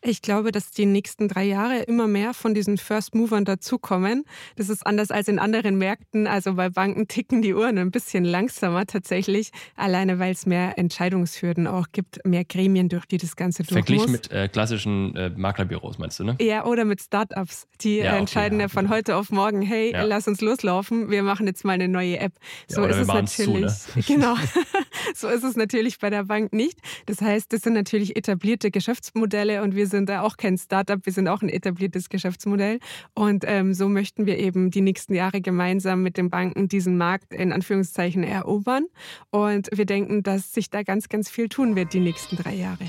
Ich 0.06 0.20
glaube, 0.20 0.52
dass 0.52 0.70
die 0.70 0.84
nächsten 0.84 1.28
drei 1.28 1.44
Jahre 1.44 1.78
immer 1.78 2.06
mehr 2.06 2.34
von 2.34 2.52
diesen 2.52 2.76
First 2.76 3.14
Movern 3.14 3.46
dazukommen. 3.46 4.24
Das 4.54 4.68
ist 4.68 4.86
anders 4.86 5.10
als 5.10 5.28
in 5.28 5.38
anderen 5.38 5.78
Märkten. 5.78 6.26
Also 6.26 6.54
bei 6.54 6.68
Banken 6.68 7.08
ticken 7.08 7.40
die 7.40 7.54
Uhren 7.54 7.78
ein 7.78 7.90
bisschen 7.90 8.22
langsamer 8.22 8.84
tatsächlich, 8.84 9.50
alleine 9.76 10.18
weil 10.18 10.32
es 10.32 10.44
mehr 10.44 10.76
Entscheidungshürden 10.76 11.66
auch 11.66 11.86
gibt, 11.92 12.20
mehr 12.26 12.44
Gremien, 12.44 12.90
durch 12.90 13.06
die 13.06 13.16
das 13.16 13.34
Ganze 13.34 13.62
durch 13.62 13.72
Verglichen 13.72 14.12
mit 14.12 14.30
äh, 14.30 14.48
klassischen 14.48 15.16
äh, 15.16 15.30
Maklerbüros, 15.30 15.96
meinst 15.96 16.20
du, 16.20 16.24
ne? 16.24 16.36
Ja, 16.38 16.66
oder 16.66 16.84
mit 16.84 17.00
Startups. 17.00 17.66
Die 17.80 17.96
ja, 17.96 18.10
okay, 18.10 18.18
entscheiden 18.18 18.60
ja, 18.60 18.68
von 18.68 18.90
heute 18.90 19.16
auf 19.16 19.30
morgen, 19.30 19.62
hey, 19.62 19.92
ja. 19.92 20.02
lass 20.02 20.28
uns 20.28 20.42
loslaufen, 20.42 21.10
wir 21.10 21.22
machen 21.22 21.46
jetzt 21.46 21.64
mal 21.64 21.72
eine 21.72 21.88
neue 21.88 22.18
App. 22.18 22.34
So 22.68 22.84
ist 22.84 22.96
es 22.96 23.06
natürlich. 23.08 23.72
Zu, 23.72 23.98
ne? 23.98 24.04
Genau. 24.06 24.36
so 25.14 25.28
ist 25.28 25.44
es 25.44 25.56
natürlich 25.56 25.98
bei 25.98 26.10
der 26.10 26.24
Bank 26.24 26.52
nicht. 26.52 26.78
Das 27.06 27.22
heißt, 27.22 27.50
das 27.54 27.62
sind 27.62 27.72
natürlich 27.72 28.16
etablierte 28.16 28.70
Geschäftsmodelle 28.70 29.62
und 29.62 29.74
wir 29.74 29.93
sind 29.94 30.08
da 30.08 30.22
auch 30.22 30.36
kein 30.36 30.58
Startup, 30.58 31.04
wir 31.04 31.12
sind 31.12 31.28
auch 31.28 31.42
ein 31.42 31.48
etabliertes 31.48 32.08
Geschäftsmodell. 32.08 32.78
Und 33.14 33.44
ähm, 33.46 33.74
so 33.74 33.88
möchten 33.88 34.26
wir 34.26 34.38
eben 34.38 34.70
die 34.70 34.80
nächsten 34.80 35.14
Jahre 35.14 35.40
gemeinsam 35.40 36.02
mit 36.02 36.16
den 36.16 36.30
Banken 36.30 36.68
diesen 36.68 36.98
Markt 36.98 37.32
in 37.32 37.52
Anführungszeichen 37.52 38.22
erobern. 38.24 38.86
Und 39.30 39.68
wir 39.72 39.86
denken, 39.86 40.22
dass 40.22 40.52
sich 40.52 40.70
da 40.70 40.82
ganz, 40.82 41.08
ganz 41.08 41.30
viel 41.30 41.48
tun 41.48 41.76
wird 41.76 41.92
die 41.92 42.00
nächsten 42.00 42.36
drei 42.36 42.54
Jahre. 42.54 42.84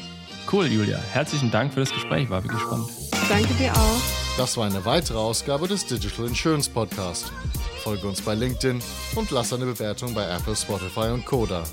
Cool, 0.51 0.67
Julia. 0.67 0.99
Herzlichen 1.11 1.51
Dank 1.51 1.73
für 1.73 1.79
das 1.79 1.91
Gespräch. 1.91 2.29
War 2.29 2.43
wirklich 2.43 2.61
spannend. 2.61 2.89
Danke 3.29 3.53
dir 3.55 3.71
auch. 3.73 4.01
Das 4.37 4.57
war 4.57 4.65
eine 4.65 4.83
weitere 4.85 5.17
Ausgabe 5.17 5.67
des 5.67 5.85
Digital 5.85 6.27
Insurance 6.27 6.69
Podcast. 6.69 7.31
Folge 7.83 8.07
uns 8.07 8.21
bei 8.21 8.35
LinkedIn 8.35 8.81
und 9.15 9.31
lass 9.31 9.53
eine 9.53 9.65
Bewertung 9.65 10.13
bei 10.13 10.27
Apple, 10.27 10.55
Spotify 10.55 11.11
und 11.11 11.25
Koda. 11.25 11.63